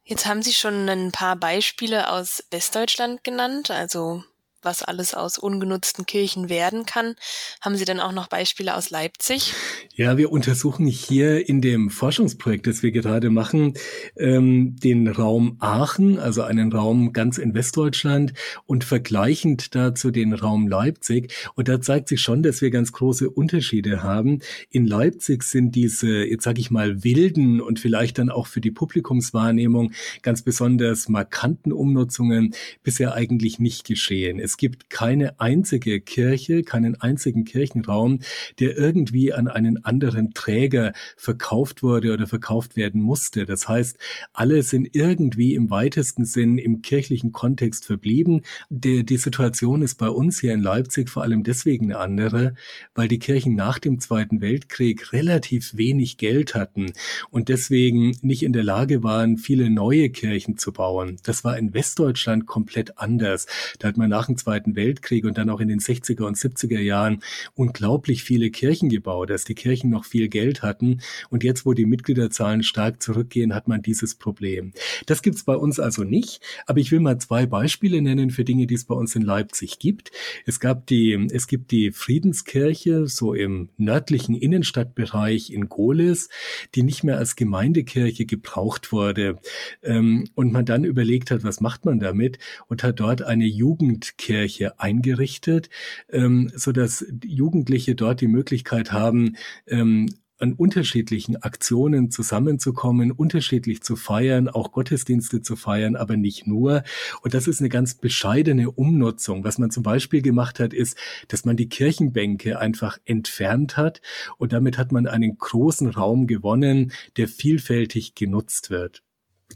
Jetzt 0.07 0.27
haben 0.27 0.43
Sie 0.43 0.53
schon 0.53 0.88
ein 0.88 1.12
paar 1.12 1.35
Beispiele 1.35 2.11
aus 2.11 2.45
Westdeutschland 2.51 3.25
genannt, 3.25 3.71
also 3.71 4.23
was 4.64 4.83
alles 4.83 5.14
aus 5.14 5.38
ungenutzten 5.38 6.07
Kirchen 6.07 6.48
werden 6.48 6.87
kann. 6.87 7.14
Haben 7.61 7.77
Sie 7.77 7.85
denn 7.85 8.00
auch 8.00 8.12
noch 8.12 8.29
Beispiele 8.29 8.74
aus 8.74 8.90
Leipzig? 8.90 9.55
Ja, 9.94 10.16
wir 10.16 10.33
untersuchen 10.33 10.87
hier 10.87 11.48
in 11.48 11.61
dem 11.61 11.90
Forschungsprojekt, 11.90 12.66
das 12.66 12.83
wir 12.83 12.90
gerade 12.90 13.31
machen, 13.31 13.74
ähm, 14.16 14.77
den 14.77 15.09
Raum 15.09 15.57
Aachen, 15.61 16.18
also 16.18 16.42
einen 16.42 16.72
Raum 16.72 17.12
ganz 17.12 17.38
in 17.38 17.55
Westdeutschland 17.55 18.33
und 18.66 18.85
vergleichend 18.85 19.74
dazu 19.74 20.11
den 20.11 20.33
Raum 20.33 20.68
Leipzig. 20.68 21.33
Und 21.55 21.68
da 21.68 21.81
zeigt 21.81 22.09
sich 22.09 22.20
schon, 22.20 22.42
dass 22.42 22.61
wir 22.61 22.70
ganz 22.70 22.92
große 22.92 23.31
Unterschiede 23.31 24.03
haben. 24.03 24.40
In 24.70 24.87
Leipzig 24.87 25.42
sind 25.44 25.74
diese, 25.74 26.24
jetzt 26.24 26.44
sage 26.44 26.61
ich 26.61 26.70
mal, 26.70 27.05
wilden 27.05 27.61
und 27.61 27.79
vielleicht 27.79 28.18
dann 28.18 28.31
auch 28.31 28.46
für 28.46 28.61
die 28.61 28.70
Publikumswahrnehmung 28.70 29.92
ganz 30.22 30.42
besonders 30.42 31.09
markanten 31.09 31.72
Umnutzungen 31.72 32.55
bisher 32.83 33.14
eigentlich 33.14 33.59
nicht 33.59 33.85
geschehen. 33.87 34.38
Es 34.38 34.54
es 34.55 34.59
gibt 34.59 34.88
keine 34.88 35.40
einzige 35.40 36.01
Kirche, 36.01 36.62
keinen 36.62 37.01
einzigen 37.01 37.45
Kirchenraum, 37.45 38.21
der 38.61 38.79
irgendwie 38.79 39.33
an 39.33 39.49
einen 39.49 39.85
anderen 39.85 40.33
Träger 40.33 40.93
verkauft 41.17 41.83
wurde 41.83 42.12
oder 42.12 42.29
verkauft 42.29 42.77
werden 42.77 43.01
musste. 43.01 43.47
Das 43.47 43.69
heißt, 43.69 43.99
alle 44.33 44.62
sind 44.62 44.90
irgendwie 44.93 45.57
im 45.57 45.71
weitesten 45.71 46.25
Sinn 46.25 46.57
im 46.59 46.83
kirchlichen 46.83 47.33
Kontext 47.33 47.85
verblieben. 47.85 48.43
Die, 48.71 49.05
die 49.05 49.17
Situation 49.17 49.83
ist 49.83 49.97
bei 49.97 50.09
uns 50.09 50.38
hier 50.38 50.55
in 50.55 50.62
Leipzig 50.62 51.11
vor 51.11 51.25
allem 51.25 51.43
deswegen 51.43 51.87
eine 51.87 51.99
andere, 51.99 52.55
weil 52.95 53.09
die 53.09 53.19
Kirchen 53.19 53.57
nach 53.57 53.81
dem 53.81 53.99
Zweiten 53.99 54.40
Weltkrieg 54.40 55.12
relativ 55.12 55.77
wenig 55.77 56.17
Geld 56.17 56.55
hatten 56.55 56.93
und 57.31 57.49
deswegen 57.49 58.17
nicht 58.23 58.45
in 58.45 58.53
der 58.53 58.62
Lage 58.62 59.03
waren, 59.03 59.37
viele 59.37 59.69
neue 59.69 60.11
Kirchen 60.11 60.59
zu 60.59 60.73
bauen. 60.73 61.17
Das 61.25 61.43
war 61.43 61.59
in 61.59 61.75
Westdeutschland 61.75 62.47
komplett 62.47 62.99
anders. 62.99 63.49
Da 63.81 63.88
hat 63.88 63.97
man 63.97 64.11
nach 64.11 64.27
dem 64.27 64.38
Zweiten 64.45 64.77
Weltkrieg 64.77 65.25
und 65.25 65.39
dann 65.39 65.49
auch 65.49 65.61
in 65.61 65.69
den 65.69 65.81
60er 65.81 66.25
und 66.25 66.37
70er 66.37 66.81
Jahren 66.81 67.21
unglaublich 67.55 68.25
viele 68.25 68.51
Kirchen 68.51 68.91
gebaut, 68.91 69.31
dass 69.31 69.45
die 69.45 69.55
Kirchen 69.55 69.89
noch 69.89 70.05
viel 70.05 70.29
Geld 70.29 70.63
hatten. 70.63 71.01
Und 71.31 71.43
jetzt, 71.43 71.65
wo 71.65 71.73
die 71.73 71.87
Mitgliederzahlen 71.87 72.63
stark 72.63 73.03
zurückgehen, 73.03 73.55
hat 73.55 73.69
man 73.69 73.81
dieses 73.81 74.17
Problem. 74.17 74.73
Das 75.07 75.23
gibt's 75.23 75.45
bei 75.45 75.57
uns 75.57 75.81
also 75.81 76.05
nicht. 76.05 76.43
Aber 76.67 76.79
ich 76.79 76.93
will 76.93 77.01
mal 77.01 77.19
zwei 77.19 77.47
Beispiele 77.47 78.03
nennen 78.03 78.29
für 78.29 78.45
Dinge, 78.45 78.67
die 78.67 78.75
es 78.75 78.85
bei 78.85 78.95
uns 78.95 79.17
in 79.17 79.23
Leipzig 79.23 79.79
gibt. 79.79 80.13
Es 80.45 80.61
gab 80.61 80.87
die, 80.87 81.29
es 81.33 81.47
gibt 81.47 81.71
die 81.71 81.91
Friedenskirche, 81.91 83.07
so 83.07 83.33
im 83.33 83.71
nördlichen 83.79 84.35
Innenstadtbereich 84.35 85.51
in 85.51 85.71
Gohlis, 85.71 86.29
die 86.75 86.83
nicht 86.83 87.03
mehr 87.03 87.17
als 87.17 87.35
Gemeindekirche 87.35 88.27
gebraucht 88.27 88.93
wurde. 88.93 89.39
Ähm, 89.83 90.29
und 90.35 90.53
man 90.53 90.67
dann 90.67 90.85
überlegt 90.85 91.31
hat, 91.31 91.45
was 91.45 91.63
macht 91.63 91.87
man 91.87 91.99
damit? 91.99 92.39
Und 92.69 92.83
hat 92.83 93.01
dort 93.01 93.23
eine 93.23 93.47
Jugendkirche 93.47 94.24
Jugendkirche 94.25 94.79
eingerichtet, 94.81 95.71
ähm, 96.11 96.51
so 96.55 96.73
dass 96.73 97.05
Jugendliche 97.25 97.95
dort 97.95 98.21
die 98.21 98.29
Möglichkeit 98.29 98.93
haben, 98.93 99.37
ähm, 99.67 100.09
an 100.39 100.53
unterschiedlichen 100.53 101.37
Aktionen 101.37 102.11
zusammenzukommen, 102.11 103.13
unterschiedlich 103.13 103.83
zu 103.83 103.95
feiern, 103.95 104.49
auch 104.49 104.73
Gottesdienste 104.73 105.43
zu 105.43 105.55
feiern, 105.55 105.95
aber 105.95 106.17
nicht 106.17 106.47
nur. 106.47 106.83
Und 107.23 107.35
das 107.35 107.47
ist 107.47 107.61
eine 107.61 107.69
ganz 107.69 107.95
bescheidene 107.95 108.71
Umnutzung. 108.71 109.45
Was 109.45 109.59
man 109.59 109.71
zum 109.71 109.85
Beispiel 109.85 110.23
gemacht 110.23 110.59
hat, 110.59 110.75
ist, 110.75 110.99
dass 111.29 111.45
man 111.45 111.57
die 111.57 111.69
Kirchenbänke 111.69 112.59
einfach 112.59 112.99
entfernt 113.05 113.77
hat 113.77 114.03
und 114.37 114.53
damit 114.53 114.77
hat 114.77 114.91
man 114.91 115.07
einen 115.07 115.39
großen 115.39 115.89
Raum 115.89 116.27
gewonnen, 116.27 116.93
der 117.17 117.29
vielfältig 117.29 118.15
genutzt 118.17 118.71
wird. 118.71 119.03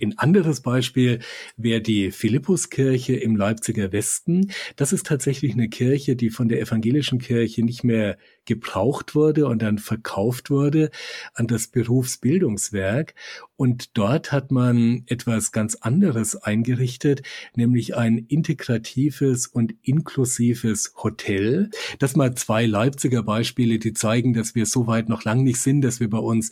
Ein 0.03 0.19
anderes 0.19 0.61
Beispiel 0.61 1.21
wäre 1.57 1.81
die 1.81 2.11
Philippuskirche 2.11 3.17
im 3.17 3.37
Leipziger 3.37 3.93
Westen. 3.93 4.51
Das 4.77 4.93
ist 4.93 5.07
tatsächlich 5.07 5.53
eine 5.53 5.69
Kirche, 5.69 6.17
die 6.17 6.31
von 6.31 6.49
der 6.49 6.61
evangelischen 6.61 7.19
Kirche 7.19 7.63
nicht 7.63 7.85
mehr 7.85 8.19
gebraucht 8.49 9.15
wurde 9.15 9.47
und 9.47 9.61
dann 9.61 9.79
verkauft 9.79 10.51
wurde 10.51 10.91
an 11.35 11.47
das 11.47 11.69
Berufsbildungswerk. 11.69 13.15
Und 13.57 13.97
dort 13.99 14.33
hat 14.33 14.51
man 14.51 15.03
etwas 15.07 15.53
ganz 15.53 15.75
anderes 15.77 16.35
eingerichtet, 16.37 17.23
nämlich 17.55 17.97
ein 17.97 18.19
integratives 18.19 19.47
und 19.47 19.75
inklusives 19.83 20.95
Hotel. 20.97 21.71
Das 21.99 22.17
mal 22.17 22.35
zwei 22.35 22.65
Leipziger 22.67 23.23
Beispiele, 23.23 23.79
die 23.79 23.93
zeigen, 23.93 24.33
dass 24.33 24.55
wir 24.55 24.65
so 24.65 24.87
weit 24.87 25.09
noch 25.09 25.25
lang 25.25 25.43
nicht 25.45 25.61
sind, 25.61 25.83
dass 25.83 26.01
wir 26.01 26.09
bei 26.09 26.19
uns 26.19 26.51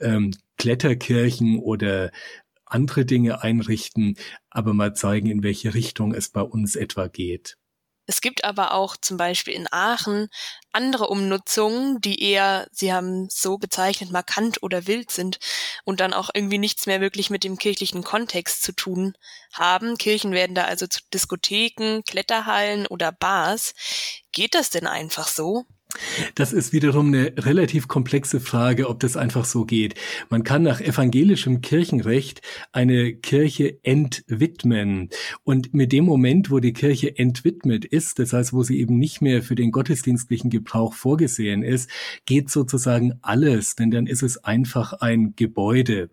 ähm, 0.00 0.32
Kletterkirchen 0.58 1.58
oder 1.58 2.10
andere 2.66 3.04
Dinge 3.04 3.42
einrichten, 3.42 4.16
aber 4.50 4.74
mal 4.74 4.94
zeigen, 4.94 5.30
in 5.30 5.42
welche 5.42 5.74
Richtung 5.74 6.12
es 6.12 6.28
bei 6.28 6.42
uns 6.42 6.76
etwa 6.76 7.08
geht. 7.08 7.56
Es 8.08 8.20
gibt 8.20 8.44
aber 8.44 8.72
auch 8.72 8.96
zum 8.96 9.16
Beispiel 9.16 9.52
in 9.52 9.66
Aachen 9.72 10.28
andere 10.72 11.08
Umnutzungen, 11.08 12.00
die 12.00 12.22
eher, 12.22 12.68
Sie 12.70 12.92
haben 12.92 13.28
so 13.28 13.58
bezeichnet, 13.58 14.12
markant 14.12 14.62
oder 14.62 14.86
wild 14.86 15.10
sind 15.10 15.40
und 15.84 15.98
dann 15.98 16.12
auch 16.12 16.30
irgendwie 16.32 16.58
nichts 16.58 16.86
mehr 16.86 17.00
wirklich 17.00 17.30
mit 17.30 17.42
dem 17.42 17.58
kirchlichen 17.58 18.04
Kontext 18.04 18.62
zu 18.62 18.72
tun 18.72 19.14
haben. 19.52 19.98
Kirchen 19.98 20.32
werden 20.32 20.54
da 20.54 20.64
also 20.64 20.86
zu 20.86 21.00
Diskotheken, 21.12 22.02
Kletterhallen 22.06 22.86
oder 22.86 23.10
Bars. 23.10 23.74
Geht 24.30 24.54
das 24.54 24.70
denn 24.70 24.86
einfach 24.86 25.26
so? 25.26 25.64
Das 26.34 26.52
ist 26.52 26.72
wiederum 26.72 27.08
eine 27.08 27.32
relativ 27.38 27.88
komplexe 27.88 28.40
Frage, 28.40 28.88
ob 28.88 29.00
das 29.00 29.16
einfach 29.16 29.44
so 29.44 29.64
geht. 29.64 29.94
Man 30.28 30.42
kann 30.44 30.62
nach 30.62 30.80
evangelischem 30.80 31.60
Kirchenrecht 31.60 32.42
eine 32.72 33.14
Kirche 33.14 33.78
entwidmen. 33.82 35.10
Und 35.44 35.74
mit 35.74 35.92
dem 35.92 36.04
Moment, 36.04 36.50
wo 36.50 36.58
die 36.58 36.72
Kirche 36.72 37.16
entwidmet 37.16 37.84
ist, 37.84 38.18
das 38.18 38.32
heißt, 38.32 38.52
wo 38.52 38.62
sie 38.62 38.80
eben 38.80 38.98
nicht 38.98 39.22
mehr 39.22 39.42
für 39.42 39.54
den 39.54 39.70
gottesdienstlichen 39.70 40.50
Gebrauch 40.50 40.94
vorgesehen 40.94 41.62
ist, 41.62 41.88
geht 42.26 42.50
sozusagen 42.50 43.14
alles, 43.22 43.76
denn 43.76 43.90
dann 43.90 44.06
ist 44.06 44.22
es 44.22 44.42
einfach 44.44 44.92
ein 44.94 45.34
Gebäude. 45.36 46.10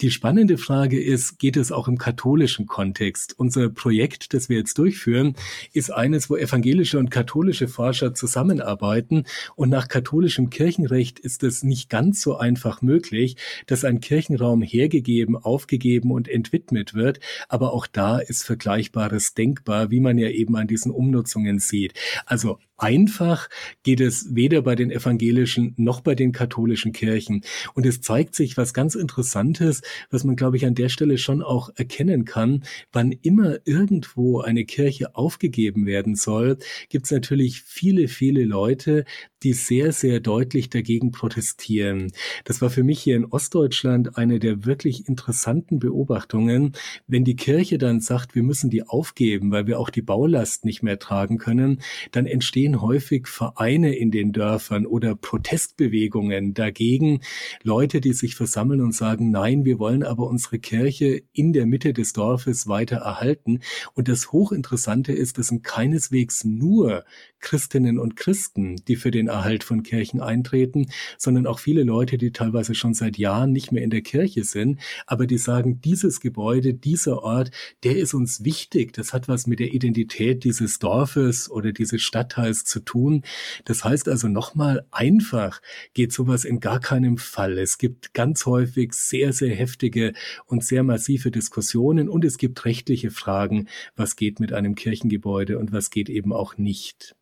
Die 0.00 0.10
spannende 0.10 0.58
Frage 0.58 1.00
ist, 1.00 1.38
geht 1.38 1.56
es 1.56 1.70
auch 1.70 1.86
im 1.86 1.98
katholischen 1.98 2.66
Kontext? 2.66 3.34
Unser 3.38 3.68
Projekt, 3.68 4.34
das 4.34 4.48
wir 4.48 4.56
jetzt 4.56 4.78
durchführen, 4.78 5.34
ist 5.72 5.92
eines, 5.92 6.30
wo 6.30 6.36
evangelische 6.36 6.98
und 6.98 7.10
katholische 7.10 7.68
Forscher 7.68 8.14
zusammenarbeiten 8.14 9.01
Kirchen. 9.02 9.26
Und 9.54 9.70
nach 9.70 9.88
katholischem 9.88 10.50
Kirchenrecht 10.50 11.18
ist 11.18 11.42
es 11.42 11.62
nicht 11.62 11.90
ganz 11.90 12.20
so 12.20 12.36
einfach 12.36 12.82
möglich, 12.82 13.36
dass 13.66 13.84
ein 13.84 14.00
Kirchenraum 14.00 14.62
hergegeben, 14.62 15.36
aufgegeben 15.36 16.10
und 16.10 16.28
entwidmet 16.28 16.94
wird. 16.94 17.20
Aber 17.48 17.72
auch 17.72 17.86
da 17.86 18.18
ist 18.18 18.44
Vergleichbares 18.44 19.34
denkbar, 19.34 19.90
wie 19.90 20.00
man 20.00 20.18
ja 20.18 20.28
eben 20.28 20.56
an 20.56 20.66
diesen 20.66 20.92
Umnutzungen 20.92 21.58
sieht. 21.58 21.94
Also 22.26 22.58
einfach 22.82 23.48
geht 23.84 24.00
es 24.00 24.34
weder 24.34 24.60
bei 24.62 24.74
den 24.74 24.90
evangelischen 24.90 25.74
noch 25.76 26.00
bei 26.00 26.14
den 26.14 26.32
katholischen 26.32 26.92
Kirchen. 26.92 27.42
Und 27.74 27.86
es 27.86 28.00
zeigt 28.00 28.34
sich 28.34 28.56
was 28.56 28.74
ganz 28.74 28.96
Interessantes, 28.96 29.82
was 30.10 30.24
man, 30.24 30.36
glaube 30.36 30.56
ich, 30.56 30.66
an 30.66 30.74
der 30.74 30.88
Stelle 30.88 31.16
schon 31.16 31.42
auch 31.42 31.70
erkennen 31.76 32.24
kann. 32.24 32.64
Wann 32.92 33.12
immer 33.12 33.58
irgendwo 33.64 34.40
eine 34.40 34.64
Kirche 34.64 35.14
aufgegeben 35.14 35.86
werden 35.86 36.16
soll, 36.16 36.58
gibt 36.88 37.06
es 37.06 37.12
natürlich 37.12 37.62
viele, 37.62 38.08
viele 38.08 38.44
Leute, 38.44 39.04
die 39.42 39.52
sehr, 39.52 39.92
sehr 39.92 40.20
deutlich 40.20 40.70
dagegen 40.70 41.10
protestieren. 41.10 42.12
Das 42.44 42.60
war 42.62 42.70
für 42.70 42.84
mich 42.84 43.00
hier 43.00 43.16
in 43.16 43.24
Ostdeutschland 43.24 44.16
eine 44.16 44.38
der 44.38 44.64
wirklich 44.64 45.08
interessanten 45.08 45.78
Beobachtungen. 45.78 46.72
Wenn 47.06 47.24
die 47.24 47.36
Kirche 47.36 47.78
dann 47.78 48.00
sagt, 48.00 48.34
wir 48.34 48.42
müssen 48.42 48.70
die 48.70 48.86
aufgeben, 48.86 49.50
weil 49.50 49.66
wir 49.66 49.78
auch 49.78 49.90
die 49.90 50.02
Baulast 50.02 50.64
nicht 50.64 50.82
mehr 50.82 50.98
tragen 50.98 51.38
können, 51.38 51.80
dann 52.12 52.26
entstehen 52.26 52.71
sehen 52.72 52.80
häufig 52.80 53.26
Vereine 53.26 53.94
in 53.94 54.10
den 54.10 54.32
Dörfern 54.32 54.86
oder 54.86 55.14
Protestbewegungen 55.14 56.54
dagegen, 56.54 57.20
Leute, 57.62 58.00
die 58.00 58.12
sich 58.14 58.34
versammeln 58.34 58.80
und 58.80 58.94
sagen, 58.94 59.30
nein, 59.30 59.64
wir 59.64 59.78
wollen 59.78 60.02
aber 60.02 60.26
unsere 60.26 60.58
Kirche 60.58 61.22
in 61.32 61.52
der 61.52 61.66
Mitte 61.66 61.92
des 61.92 62.12
Dorfes 62.12 62.66
weiter 62.68 62.96
erhalten. 62.96 63.60
Und 63.94 64.08
das 64.08 64.32
Hochinteressante 64.32 65.12
ist, 65.12 65.38
das 65.38 65.48
sind 65.48 65.64
keineswegs 65.64 66.44
nur 66.44 67.04
Christinnen 67.42 67.98
und 67.98 68.16
Christen, 68.16 68.76
die 68.88 68.96
für 68.96 69.10
den 69.10 69.28
Erhalt 69.28 69.64
von 69.64 69.82
Kirchen 69.82 70.20
eintreten, 70.20 70.86
sondern 71.18 71.46
auch 71.46 71.58
viele 71.58 71.82
Leute, 71.82 72.16
die 72.16 72.32
teilweise 72.32 72.74
schon 72.74 72.94
seit 72.94 73.18
Jahren 73.18 73.52
nicht 73.52 73.72
mehr 73.72 73.82
in 73.82 73.90
der 73.90 74.00
Kirche 74.00 74.44
sind, 74.44 74.80
aber 75.06 75.26
die 75.26 75.38
sagen, 75.38 75.80
dieses 75.80 76.20
Gebäude, 76.20 76.72
dieser 76.72 77.22
Ort, 77.22 77.50
der 77.84 77.96
ist 77.96 78.14
uns 78.14 78.44
wichtig. 78.44 78.92
Das 78.94 79.12
hat 79.12 79.28
was 79.28 79.46
mit 79.46 79.58
der 79.58 79.74
Identität 79.74 80.44
dieses 80.44 80.78
Dorfes 80.78 81.50
oder 81.50 81.72
dieses 81.72 82.00
Stadtteils 82.00 82.51
zu 82.52 82.80
tun. 82.80 83.22
Das 83.64 83.84
heißt 83.84 84.08
also 84.08 84.28
nochmal, 84.28 84.86
einfach 84.90 85.60
geht 85.94 86.12
sowas 86.12 86.44
in 86.44 86.60
gar 86.60 86.80
keinem 86.80 87.18
Fall. 87.18 87.58
Es 87.58 87.78
gibt 87.78 88.14
ganz 88.14 88.46
häufig 88.46 88.92
sehr, 88.92 89.32
sehr 89.32 89.54
heftige 89.54 90.12
und 90.46 90.64
sehr 90.64 90.82
massive 90.82 91.30
Diskussionen 91.30 92.08
und 92.08 92.24
es 92.24 92.38
gibt 92.38 92.64
rechtliche 92.64 93.10
Fragen, 93.10 93.68
was 93.96 94.16
geht 94.16 94.40
mit 94.40 94.52
einem 94.52 94.74
Kirchengebäude 94.74 95.58
und 95.58 95.72
was 95.72 95.90
geht 95.90 96.08
eben 96.08 96.32
auch 96.32 96.56
nicht. 96.58 97.14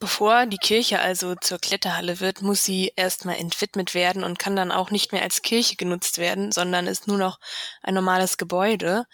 Bevor 0.00 0.46
die 0.46 0.58
Kirche 0.58 1.00
also 1.00 1.34
zur 1.34 1.58
Kletterhalle 1.58 2.20
wird, 2.20 2.40
muss 2.40 2.62
sie 2.62 2.92
erstmal 2.94 3.36
entwidmet 3.36 3.94
werden 3.94 4.22
und 4.22 4.38
kann 4.38 4.54
dann 4.54 4.70
auch 4.70 4.92
nicht 4.92 5.10
mehr 5.10 5.22
als 5.22 5.42
Kirche 5.42 5.74
genutzt 5.74 6.18
werden, 6.18 6.52
sondern 6.52 6.86
ist 6.86 7.08
nur 7.08 7.18
noch 7.18 7.40
ein 7.82 7.94
normales 7.94 8.36
Gebäude. 8.36 9.06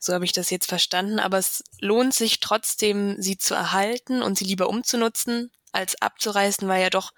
So 0.00 0.12
habe 0.12 0.24
ich 0.24 0.32
das 0.32 0.50
jetzt 0.50 0.68
verstanden. 0.68 1.20
Aber 1.20 1.38
es 1.38 1.62
lohnt 1.78 2.12
sich 2.12 2.40
trotzdem, 2.40 3.22
sie 3.22 3.38
zu 3.38 3.54
erhalten 3.54 4.20
und 4.20 4.36
sie 4.36 4.44
lieber 4.44 4.68
umzunutzen, 4.68 5.52
als 5.72 6.00
abzureißen, 6.00 6.68
weil 6.68 6.82
ja 6.82 6.90
doch 6.90 7.12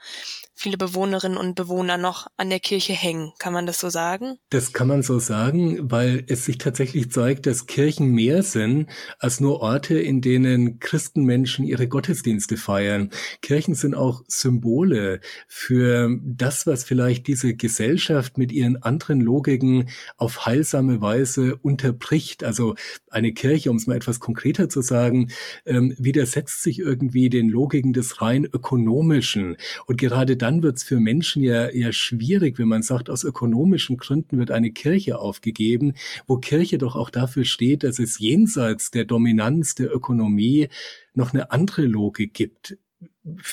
viele 0.55 0.77
Bewohnerinnen 0.79 1.37
und 1.37 1.57
Bewohner 1.57 1.99
noch 1.99 2.29
an 2.37 2.49
der 2.49 2.61
Kirche 2.61 2.93
hängen. 2.93 3.33
Kann 3.38 3.53
man 3.53 3.67
das 3.67 3.81
so 3.81 3.90
sagen? 3.90 4.38
Das 4.51 4.73
kann 4.73 4.87
man 4.87 5.03
so 5.03 5.19
sagen, 5.19 5.90
weil 5.90 6.25
es 6.29 6.45
sich 6.45 6.59
tatsächlich 6.59 7.11
zeigt, 7.11 7.47
dass 7.47 7.67
Kirchen 7.67 8.12
mehr 8.12 8.43
sind 8.43 8.88
als 9.19 9.40
nur 9.40 9.61
Orte, 9.61 9.99
in 9.99 10.21
denen 10.21 10.79
Christenmenschen 10.79 11.64
ihre 11.64 11.88
Gottesdienste 11.88 12.57
feiern. 12.57 13.11
Kirchen 13.43 13.75
sind 13.75 13.95
auch 13.95 14.23
Symbole 14.29 15.21
für 15.49 16.17
das, 16.23 16.67
was 16.67 16.85
vielleicht 16.85 17.27
diese 17.27 17.55
Gesellschaft 17.55 18.38
mit 18.38 18.53
ihren 18.53 18.81
anderen 18.81 19.21
Logiken 19.21 19.88
auf 20.17 20.47
heilsame 20.47 21.01
Weise 21.01 21.57
unterbricht. 21.57 22.45
Also 22.45 22.77
eine 23.11 23.33
Kirche, 23.33 23.71
um 23.71 23.77
es 23.77 23.88
mal 23.88 23.97
etwas 23.97 24.21
konkreter 24.21 24.69
zu 24.69 24.83
sagen, 24.83 25.33
ähm, 25.67 25.95
widersetzt 25.99 26.62
sich 26.62 26.79
irgendwie 26.79 27.29
den 27.29 27.49
Logiken 27.49 27.93
des 27.93 28.23
rein 28.23 28.43
ökonomischen. 28.46 29.57
Und 29.87 29.98
gerade 29.98 30.37
dann 30.37 30.62
wird 30.62 30.76
es 30.76 30.83
für 30.83 31.00
Menschen 31.00 31.42
ja 31.42 31.66
eher 31.66 31.92
schwierig, 31.92 32.59
wenn 32.59 32.68
man 32.68 32.83
sagt, 32.83 33.11
aus 33.11 33.24
ökonomischen 33.24 33.96
Gründen 33.96 34.38
wird 34.38 34.50
eine 34.50 34.70
Kirche 34.70 35.18
aufgegeben, 35.18 35.94
wo 36.26 36.37
Kirche 36.38 36.78
doch 36.78 36.96
auch 36.96 37.11
dafür 37.11 37.44
steht, 37.44 37.83
dass 37.83 37.98
es 37.98 38.18
jenseits 38.18 38.90
der 38.90 39.04
Dominanz 39.04 39.74
der 39.74 39.94
Ökonomie 39.94 40.68
noch 41.14 41.33
eine 41.33 41.50
andere 41.50 41.83
Logik 41.83 42.35
gibt 42.35 42.76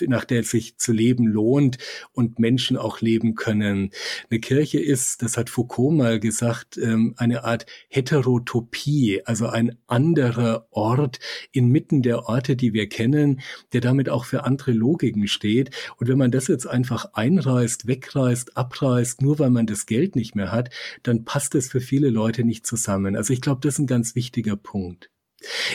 nach 0.07 0.25
der 0.25 0.41
es 0.41 0.51
sich 0.51 0.77
zu 0.77 0.91
leben 0.91 1.27
lohnt 1.27 1.77
und 2.11 2.39
Menschen 2.39 2.77
auch 2.77 3.01
leben 3.01 3.35
können. 3.35 3.91
Eine 4.29 4.39
Kirche 4.39 4.79
ist, 4.79 5.21
das 5.21 5.37
hat 5.37 5.49
Foucault 5.49 5.95
mal 5.95 6.19
gesagt, 6.19 6.77
ähm, 6.77 7.13
eine 7.17 7.43
Art 7.43 7.65
Heterotopie, 7.87 9.21
also 9.25 9.47
ein 9.47 9.77
anderer 9.87 10.67
Ort 10.71 11.19
inmitten 11.51 12.01
der 12.01 12.27
Orte, 12.27 12.55
die 12.55 12.73
wir 12.73 12.89
kennen, 12.89 13.41
der 13.73 13.81
damit 13.81 14.09
auch 14.09 14.25
für 14.25 14.43
andere 14.43 14.71
Logiken 14.71 15.27
steht. 15.27 15.71
Und 15.97 16.07
wenn 16.07 16.17
man 16.17 16.31
das 16.31 16.47
jetzt 16.47 16.67
einfach 16.67 17.13
einreißt, 17.13 17.87
wegreißt, 17.87 18.57
abreißt, 18.57 19.21
nur 19.21 19.39
weil 19.39 19.49
man 19.49 19.67
das 19.67 19.85
Geld 19.85 20.15
nicht 20.15 20.35
mehr 20.35 20.51
hat, 20.51 20.69
dann 21.03 21.23
passt 21.23 21.55
es 21.55 21.69
für 21.69 21.81
viele 21.81 22.09
Leute 22.09 22.43
nicht 22.43 22.65
zusammen. 22.65 23.15
Also 23.15 23.33
ich 23.33 23.41
glaube, 23.41 23.61
das 23.61 23.75
ist 23.75 23.79
ein 23.79 23.87
ganz 23.87 24.15
wichtiger 24.15 24.57
Punkt. 24.57 25.09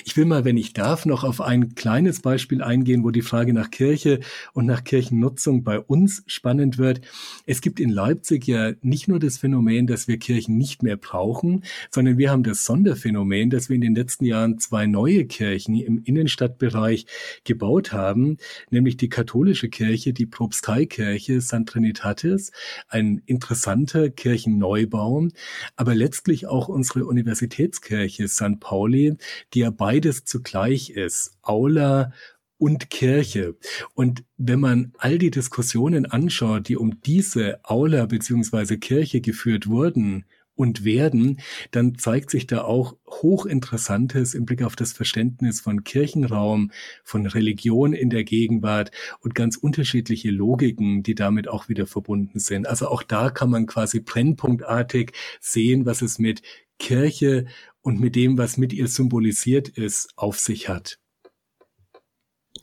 Ich 0.05 0.17
will 0.17 0.25
mal, 0.25 0.45
wenn 0.45 0.57
ich 0.57 0.73
darf, 0.73 1.07
noch 1.07 1.25
auf 1.25 1.41
ein 1.41 1.75
kleines 1.75 2.21
Beispiel 2.21 2.63
eingehen, 2.63 3.05
wo 3.05 3.11
die 3.11 3.23
Frage 3.23 3.53
nach 3.53 3.71
Kirche 3.71 4.21
und 4.53 4.67
nach 4.67 4.85
Kirchennutzung 4.85 5.65
bei 5.65 5.81
uns 5.81 6.23
spannend 6.27 6.79
wird. 6.79 7.01
Es 7.47 7.61
gibt 7.61 7.81
in 7.81 7.91
Leipzig 7.91 8.47
ja 8.47 8.73
nicht 8.83 9.09
nur 9.09 9.19
das 9.19 9.39
Phänomen, 9.39 9.87
dass 9.87 10.09
wir 10.09 10.19
Kirchen 10.19 10.57
nicht 10.57 10.83
mehr 10.83 10.97
brauchen, 10.97 11.65
sondern 11.91 12.19
wir 12.19 12.31
haben 12.31 12.43
das 12.43 12.65
Sonderphänomen, 12.65 13.51
dass 13.51 13.69
wir 13.69 13.77
in 13.77 13.81
den 13.81 13.95
letzten 13.95 14.25
Jahren 14.25 14.59
zwei 14.59 14.87
neue 14.87 15.27
Kirchen 15.27 15.75
im 15.77 16.03
Innenstadtbereich 16.05 17.07
gebaut 17.45 17.93
haben, 17.93 18.37
nämlich 18.71 18.97
die 18.97 19.09
katholische 19.09 19.69
Kirche, 19.69 20.13
die 20.13 20.27
Propsteikirche 20.27 21.41
St. 21.41 21.67
Trinitatis, 21.67 22.53
ein 22.89 23.23
interessanter 23.27 24.11
Kirchenneubau, 24.11 25.29
aber 25.77 25.95
letztlich 25.95 26.47
auch 26.47 26.69
unsere 26.69 27.05
Universitätskirche 27.07 28.29
St. 28.29 28.61
Pauli, 28.61 29.17
die 29.57 29.61
ja 29.61 29.71
beides 29.71 30.25
zugleich 30.25 30.91
ist, 30.91 31.39
Aula 31.41 32.13
und 32.59 32.91
Kirche. 32.91 33.57
Und 33.95 34.25
wenn 34.37 34.61
man 34.61 34.93
all 34.99 35.17
die 35.17 35.31
Diskussionen 35.31 36.05
anschaut, 36.05 36.69
die 36.69 36.77
um 36.77 37.01
diese 37.01 37.61
Aula 37.65 38.05
beziehungsweise 38.05 38.77
Kirche 38.77 39.23
geführt 39.23 39.67
wurden 39.67 40.27
und 40.57 40.85
werden, 40.85 41.41
dann 41.71 41.97
zeigt 41.97 42.31
sich 42.31 42.47
da 42.47 42.63
auch 42.63 42.97
hochinteressantes 43.09 44.35
im 44.35 44.45
Blick 44.45 44.63
auf 44.63 44.77
das 44.77 44.93
Verständnis 44.93 45.63
von 45.63 45.85
Kirchenraum, 45.85 46.71
von 47.03 47.27
Religion 47.27 47.95
in 47.95 48.11
der 48.11 48.25
Gegenwart 48.25 48.91
und 49.21 49.35
ganz 49.35 49.57
unterschiedliche 49.57 50.31
Logiken, 50.31 51.03
die 51.03 51.15
damit 51.15 51.49
auch 51.49 51.71
wieder 51.71 51.87
verbunden 51.87 52.41
sind. 52.41 52.67
Also 52.67 52.89
auch 52.89 53.03
da 53.03 53.31
kann 53.31 53.49
man 53.49 53.65
quasi 53.65 54.01
brennpunktartig 54.01 55.13
sehen, 55.41 55.87
was 55.87 56.03
es 56.03 56.19
mit 56.19 56.43
Kirche 56.79 57.47
und 57.87 58.01
mit 58.01 58.17
dem, 58.17 58.37
was 58.37 58.57
mit 58.57 58.73
ihr 58.73 58.89
symbolisiert 58.89 59.69
ist, 59.69 60.09
auf 60.17 60.41
sich 60.41 60.69
hat. 60.69 60.99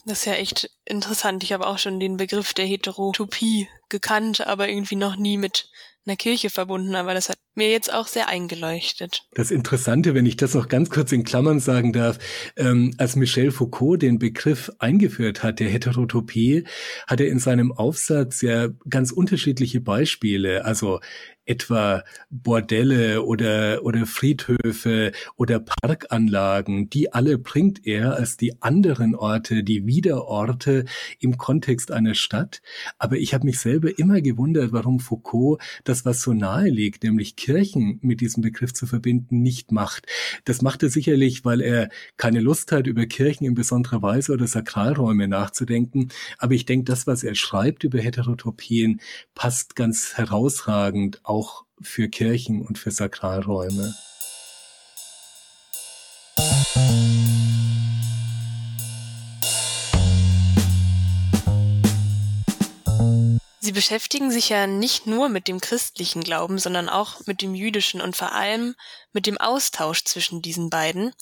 Das 0.06 0.20
ist 0.20 0.26
ja 0.26 0.34
echt 0.34 0.70
interessant. 0.84 1.44
Ich 1.44 1.54
habe 1.54 1.66
auch 1.66 1.78
schon 1.78 2.02
den 2.02 2.18
Begriff 2.18 2.54
der 2.54 2.66
Heterotopie 2.66 3.70
gekannt, 3.88 4.46
aber 4.46 4.68
irgendwie 4.68 4.98
noch 4.98 5.16
nie 5.16 5.38
mit 5.38 5.70
einer 6.06 6.18
Kirche 6.18 6.50
verbunden, 6.50 6.96
aber 6.96 7.14
das 7.14 7.30
hat 7.30 7.38
mir 7.56 7.70
jetzt 7.72 7.94
auch 7.94 8.08
sehr 8.08 8.28
eingeleuchtet. 8.28 9.26
Das 9.32 9.52
Interessante, 9.52 10.14
wenn 10.14 10.26
ich 10.26 10.36
das 10.36 10.54
noch 10.54 10.68
ganz 10.68 10.90
kurz 10.90 11.14
in 11.14 11.24
Klammern 11.24 11.62
sagen 11.62 11.94
darf, 11.94 12.20
ähm, 12.58 12.94
als 12.98 13.16
Michel 13.16 13.52
Foucault 13.52 14.02
den 14.02 14.20
Begriff 14.20 14.72
eingeführt 14.80 15.44
hat, 15.44 15.62
der 15.62 15.70
Heterotopie, 15.70 16.66
hat 17.08 17.22
er 17.22 17.28
in 17.28 17.40
seinem 17.40 17.72
Aufsatz 17.72 18.42
ja 18.42 18.68
ganz 18.90 19.12
unterschiedliche 19.12 19.80
Beispiele, 19.80 20.66
also 20.66 21.00
etwa 21.46 22.04
Bordelle 22.30 23.24
oder, 23.24 23.84
oder 23.84 24.06
Friedhöfe 24.06 25.12
oder 25.36 25.60
Parkanlagen, 25.60 26.90
die 26.90 27.14
alle 27.14 27.38
bringt 27.38 27.86
er 27.86 28.16
als 28.16 28.38
die 28.38 28.62
anderen 28.62 29.16
Orte, 29.16 29.64
die 29.64 29.86
Wiederorte 29.86 30.86
im 31.20 31.38
Kontext 31.38 31.92
einer 31.92 32.16
Stadt. 32.16 32.62
Aber 32.98 33.18
ich 33.18 33.34
habe 33.34 33.46
mich 33.46 33.60
selber 33.60 33.98
immer 33.98 34.22
gewundert, 34.22 34.72
warum 34.72 35.00
Foucault 35.00 35.62
das, 35.84 36.06
was 36.06 36.22
so 36.22 36.34
nahe 36.34 36.70
liegt, 36.70 37.04
nämlich 37.04 37.36
Kirchen 37.36 38.00
mit 38.02 38.22
diesem 38.22 38.42
Begriff 38.42 38.74
zu 38.74 38.86
verbinden, 38.86 39.42
nicht 39.42 39.72
macht. 39.72 40.08
Das 40.46 40.62
macht 40.62 40.84
er 40.84 40.90
sicherlich, 40.90 41.46
weil 41.46 41.62
er 41.62 41.90
keine 42.18 42.40
Lust 42.40 42.72
hat, 42.72 42.88
über 42.88 43.06
Kirchen 43.06 43.46
in 43.46 43.54
besonderer 43.54 44.02
Weise 44.02 44.32
oder 44.32 44.48
Sakralräume 44.48 45.28
nachzudenken. 45.28 46.10
Aber 46.38 46.54
ich 46.54 46.66
denke, 46.66 46.86
das, 46.86 47.08
was 47.08 47.24
er 47.24 47.36
schreibt 47.36 47.84
über 47.84 48.00
Heterotopien, 48.00 49.02
passt 49.36 49.76
ganz 49.76 50.14
herausragend 50.16 51.22
auch 51.34 51.66
für 51.82 52.10
Kirchen 52.10 52.62
und 52.62 52.78
für 52.78 52.92
Sakralräume. 52.92 53.96
Sie 63.60 63.72
beschäftigen 63.72 64.30
sich 64.30 64.50
ja 64.50 64.68
nicht 64.68 65.08
nur 65.08 65.30
mit 65.30 65.48
dem 65.48 65.60
christlichen 65.60 66.24
Glauben, 66.24 66.60
sondern 66.60 66.88
auch 66.88 67.26
mit 67.26 67.42
dem 67.42 67.56
jüdischen 67.56 68.02
und 68.02 68.16
vor 68.16 68.34
allem 68.34 68.76
mit 69.12 69.26
dem 69.26 69.40
Austausch 69.40 70.04
zwischen 70.04 70.44
diesen 70.44 70.70
beiden. 70.70 71.14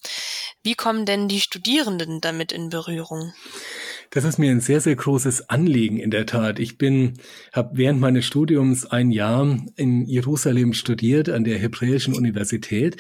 Wie 0.62 0.76
kommen 0.76 1.06
denn 1.06 1.30
die 1.30 1.40
Studierenden 1.40 2.20
damit 2.20 2.52
in 2.52 2.70
Berührung? 2.70 3.34
Das 4.14 4.26
ist 4.26 4.38
mir 4.38 4.52
ein 4.52 4.60
sehr, 4.60 4.82
sehr 4.82 4.98
großes 4.98 5.50
Anliegen 5.50 5.98
in 5.98 6.12
der 6.12 6.26
Tat. 6.26 6.60
Ich 6.60 6.78
bin, 6.78 7.14
habe 7.54 7.78
während 7.78 8.02
meines 8.02 8.26
Studiums 8.26 8.86
ein 8.86 9.10
Jahr 9.10 9.58
in 9.78 10.06
Jerusalem 10.06 10.74
studiert 10.74 11.30
an 11.30 11.46
der 11.46 11.58
Hebräischen 11.58 12.14
Universität. 12.14 12.98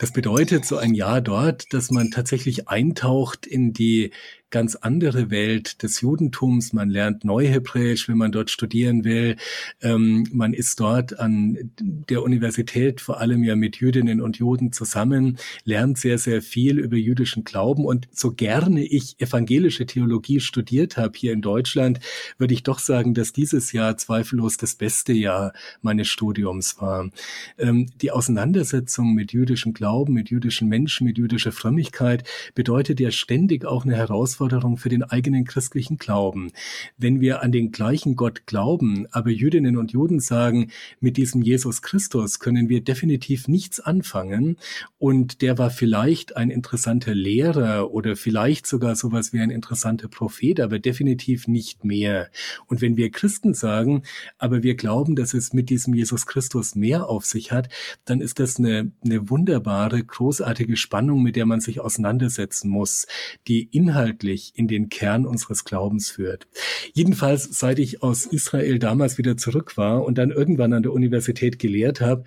Das 0.00 0.12
bedeutet 0.12 0.64
so 0.64 0.76
ein 0.76 0.94
Jahr 0.94 1.20
dort, 1.20 1.72
dass 1.72 1.92
man 1.92 2.10
tatsächlich 2.10 2.68
eintaucht 2.68 3.46
in 3.46 3.72
die 3.72 4.10
ganz 4.50 4.76
andere 4.76 5.30
Welt 5.30 5.82
des 5.82 6.00
Judentums. 6.00 6.72
Man 6.72 6.88
lernt 6.88 7.24
Neuhebräisch, 7.24 8.08
wenn 8.08 8.16
man 8.16 8.32
dort 8.32 8.50
studieren 8.50 9.04
will. 9.04 9.36
Ähm, 9.82 10.26
man 10.32 10.54
ist 10.54 10.80
dort 10.80 11.18
an 11.18 11.72
der 11.80 12.22
Universität 12.22 13.00
vor 13.00 13.20
allem 13.20 13.44
ja 13.44 13.56
mit 13.56 13.76
Jüdinnen 13.76 14.20
und 14.20 14.38
Juden 14.38 14.72
zusammen, 14.72 15.38
lernt 15.64 15.98
sehr, 15.98 16.18
sehr 16.18 16.40
viel 16.40 16.78
über 16.78 16.96
jüdischen 16.96 17.44
Glauben. 17.44 17.84
Und 17.84 18.08
so 18.12 18.32
gerne 18.32 18.84
ich 18.84 19.20
evangelische 19.20 19.86
Theologie 19.86 20.40
studiert 20.40 20.96
habe 20.96 21.12
hier 21.16 21.32
in 21.32 21.42
Deutschland, 21.42 22.00
würde 22.38 22.54
ich 22.54 22.62
doch 22.62 22.78
sagen, 22.78 23.14
dass 23.14 23.32
dieses 23.32 23.72
Jahr 23.72 23.96
zweifellos 23.98 24.56
das 24.56 24.74
beste 24.74 25.12
Jahr 25.12 25.52
meines 25.82 26.08
Studiums 26.08 26.80
war. 26.80 27.10
Ähm, 27.58 27.90
die 28.00 28.10
Auseinandersetzung 28.10 29.14
mit 29.14 29.32
jüdischem 29.32 29.74
Glauben, 29.74 30.14
mit 30.14 30.30
jüdischen 30.30 30.68
Menschen, 30.68 31.06
mit 31.06 31.18
jüdischer 31.18 31.52
Frömmigkeit 31.52 32.24
bedeutet 32.54 32.98
ja 33.00 33.10
ständig 33.10 33.66
auch 33.66 33.84
eine 33.84 33.96
Herausforderung 33.96 34.37
für 34.76 34.88
den 34.88 35.02
eigenen 35.02 35.44
christlichen 35.44 35.98
Glauben. 35.98 36.52
Wenn 36.96 37.20
wir 37.20 37.42
an 37.42 37.52
den 37.52 37.72
gleichen 37.72 38.16
Gott 38.16 38.46
glauben, 38.46 39.06
aber 39.10 39.30
Jüdinnen 39.30 39.76
und 39.76 39.92
Juden 39.92 40.20
sagen, 40.20 40.70
mit 41.00 41.16
diesem 41.16 41.42
Jesus 41.42 41.82
Christus 41.82 42.38
können 42.38 42.68
wir 42.68 42.82
definitiv 42.82 43.48
nichts 43.48 43.80
anfangen 43.80 44.56
und 44.98 45.42
der 45.42 45.58
war 45.58 45.70
vielleicht 45.70 46.36
ein 46.36 46.50
interessanter 46.50 47.14
Lehrer 47.14 47.90
oder 47.90 48.16
vielleicht 48.16 48.66
sogar 48.66 48.94
sowas 48.94 49.32
wie 49.32 49.40
ein 49.40 49.50
interessanter 49.50 50.08
Prophet, 50.08 50.60
aber 50.60 50.78
definitiv 50.78 51.48
nicht 51.48 51.84
mehr. 51.84 52.30
Und 52.66 52.80
wenn 52.80 52.96
wir 52.96 53.10
Christen 53.10 53.54
sagen, 53.54 54.02
aber 54.38 54.62
wir 54.62 54.74
glauben, 54.76 55.16
dass 55.16 55.34
es 55.34 55.52
mit 55.52 55.70
diesem 55.70 55.94
Jesus 55.94 56.26
Christus 56.26 56.74
mehr 56.74 57.08
auf 57.08 57.24
sich 57.24 57.52
hat, 57.52 57.68
dann 58.04 58.20
ist 58.20 58.38
das 58.38 58.58
eine, 58.58 58.92
eine 59.04 59.30
wunderbare, 59.30 60.02
großartige 60.04 60.76
Spannung, 60.76 61.22
mit 61.22 61.36
der 61.36 61.46
man 61.46 61.60
sich 61.60 61.80
auseinandersetzen 61.80 62.68
muss, 62.68 63.06
die 63.46 63.68
inhaltlich 63.70 64.27
in 64.54 64.68
den 64.68 64.88
Kern 64.88 65.26
unseres 65.26 65.64
Glaubens 65.64 66.10
führt. 66.10 66.46
Jedenfalls, 66.92 67.44
seit 67.58 67.78
ich 67.78 68.02
aus 68.02 68.26
Israel 68.26 68.78
damals 68.78 69.18
wieder 69.18 69.36
zurück 69.36 69.76
war 69.76 70.04
und 70.04 70.18
dann 70.18 70.30
irgendwann 70.30 70.72
an 70.72 70.82
der 70.82 70.92
Universität 70.92 71.58
gelehrt 71.58 72.00
habe, 72.00 72.24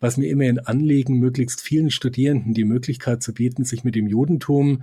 was 0.00 0.16
mir 0.16 0.28
immer 0.28 0.44
ein 0.44 0.58
Anliegen, 0.58 1.18
möglichst 1.18 1.60
vielen 1.60 1.90
Studierenden 1.90 2.54
die 2.54 2.64
Möglichkeit 2.64 3.22
zu 3.22 3.34
bieten, 3.34 3.64
sich 3.64 3.84
mit 3.84 3.94
dem 3.94 4.06
Judentum, 4.06 4.82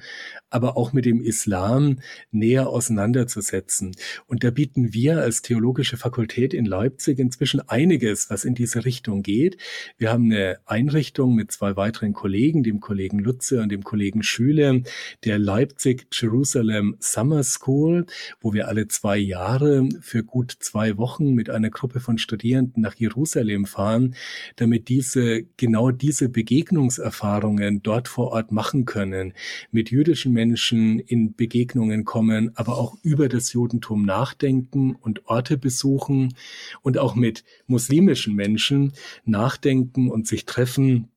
aber 0.49 0.77
auch 0.77 0.93
mit 0.93 1.05
dem 1.05 1.21
Islam 1.21 1.99
näher 2.32 2.69
auseinanderzusetzen. 2.69 3.95
Und 4.27 4.43
da 4.43 4.51
bieten 4.51 4.93
wir 4.93 5.19
als 5.19 5.41
Theologische 5.41 5.97
Fakultät 5.97 6.53
in 6.53 6.65
Leipzig 6.65 7.19
inzwischen 7.19 7.67
einiges, 7.67 8.29
was 8.29 8.45
in 8.45 8.55
diese 8.55 8.86
Richtung 8.86 9.23
geht. 9.23 9.58
Wir 9.97 10.12
haben 10.12 10.25
eine 10.25 10.60
Einrichtung 10.65 11.36
mit 11.36 11.51
zwei 11.51 11.75
weiteren 11.75 12.13
Kollegen, 12.13 12.63
dem 12.63 12.79
Kollegen 12.79 13.19
Lutze 13.19 13.62
und 13.62 13.69
dem 13.69 13.84
Kollegen 13.84 14.23
Schüler, 14.23 14.82
der 15.25 15.39
Leipzig 15.39 16.08
Jerusalem 16.12 16.59
Summer 17.00 17.43
School, 17.43 18.06
wo 18.41 18.54
wir 18.54 18.67
alle 18.67 18.88
zwei 18.88 19.17
Jahre 19.17 19.88
für 20.02 20.24
gut 20.24 20.56
zwei 20.60 20.98
Wochen 20.98 21.34
mit 21.34 21.50
einer 21.50 21.69
Gruppe 21.69 22.00
von 22.00 22.17
Studierenden 22.17 22.82
nach 22.82 22.95
Jerusalem 22.95 23.65
fahren, 23.65 24.15
damit 24.56 24.89
diese, 24.89 25.43
genau 25.58 25.91
diese 25.91 26.30
Begegnungserfahrungen 26.30 27.82
dort 27.84 28.08
vor 28.08 28.32
Ort 28.32 28.52
machen 28.52 28.86
können, 28.86 29.34
mit 29.72 29.91
jüdischen 29.91 30.34
Menschen 30.34 31.00
in 31.00 31.36
Begegnungen 31.36 32.06
kommen, 32.06 32.52
aber 32.56 32.78
auch 32.78 32.95
über 33.04 33.30
das 33.30 33.54
Judentum 33.54 34.06
nachdenken 34.06 34.95
und 34.95 35.28
Orte 35.28 35.58
besuchen 35.58 36.34
und 36.82 36.98
auch 36.98 37.15
mit 37.15 37.43
muslimischen 37.67 38.36
Menschen 38.36 38.93
nachdenken 39.26 40.10
und 40.10 40.28
sich 40.28 40.45
treffen 40.45 41.10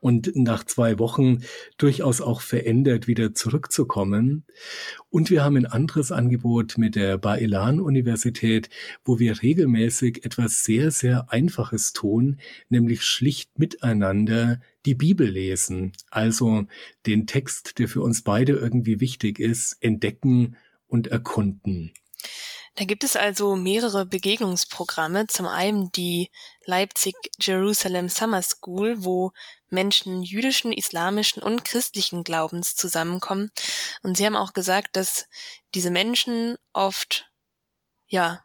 und 0.00 0.30
nach 0.36 0.64
zwei 0.64 0.98
Wochen 0.98 1.42
durchaus 1.76 2.20
auch 2.20 2.40
verändert 2.40 3.08
wieder 3.08 3.34
zurückzukommen. 3.34 4.44
Und 5.10 5.30
wir 5.30 5.42
haben 5.42 5.56
ein 5.56 5.66
anderes 5.66 6.12
Angebot 6.12 6.78
mit 6.78 6.94
der 6.94 7.18
Baelan-Universität, 7.18 8.70
wo 9.04 9.18
wir 9.18 9.42
regelmäßig 9.42 10.24
etwas 10.24 10.64
sehr, 10.64 10.90
sehr 10.90 11.32
Einfaches 11.32 11.92
tun, 11.92 12.38
nämlich 12.68 13.02
schlicht 13.02 13.58
miteinander 13.58 14.60
die 14.86 14.94
Bibel 14.94 15.28
lesen. 15.28 15.92
Also 16.10 16.66
den 17.06 17.26
Text, 17.26 17.78
der 17.78 17.88
für 17.88 18.02
uns 18.02 18.22
beide 18.22 18.52
irgendwie 18.52 19.00
wichtig 19.00 19.40
ist, 19.40 19.76
entdecken 19.80 20.56
und 20.86 21.08
erkunden. 21.08 21.92
Da 22.78 22.84
gibt 22.84 23.02
es 23.02 23.16
also 23.16 23.56
mehrere 23.56 24.06
Begegnungsprogramme. 24.06 25.26
Zum 25.26 25.48
einen 25.48 25.90
die 25.90 26.30
Leipzig 26.64 27.16
Jerusalem 27.40 28.08
Summer 28.08 28.40
School, 28.40 29.02
wo 29.02 29.32
Menschen 29.68 30.22
jüdischen, 30.22 30.72
islamischen 30.72 31.42
und 31.42 31.64
christlichen 31.64 32.22
Glaubens 32.22 32.76
zusammenkommen. 32.76 33.50
Und 34.04 34.16
Sie 34.16 34.24
haben 34.24 34.36
auch 34.36 34.52
gesagt, 34.52 34.94
dass 34.94 35.26
diese 35.74 35.90
Menschen 35.90 36.56
oft, 36.72 37.28
ja, 38.06 38.44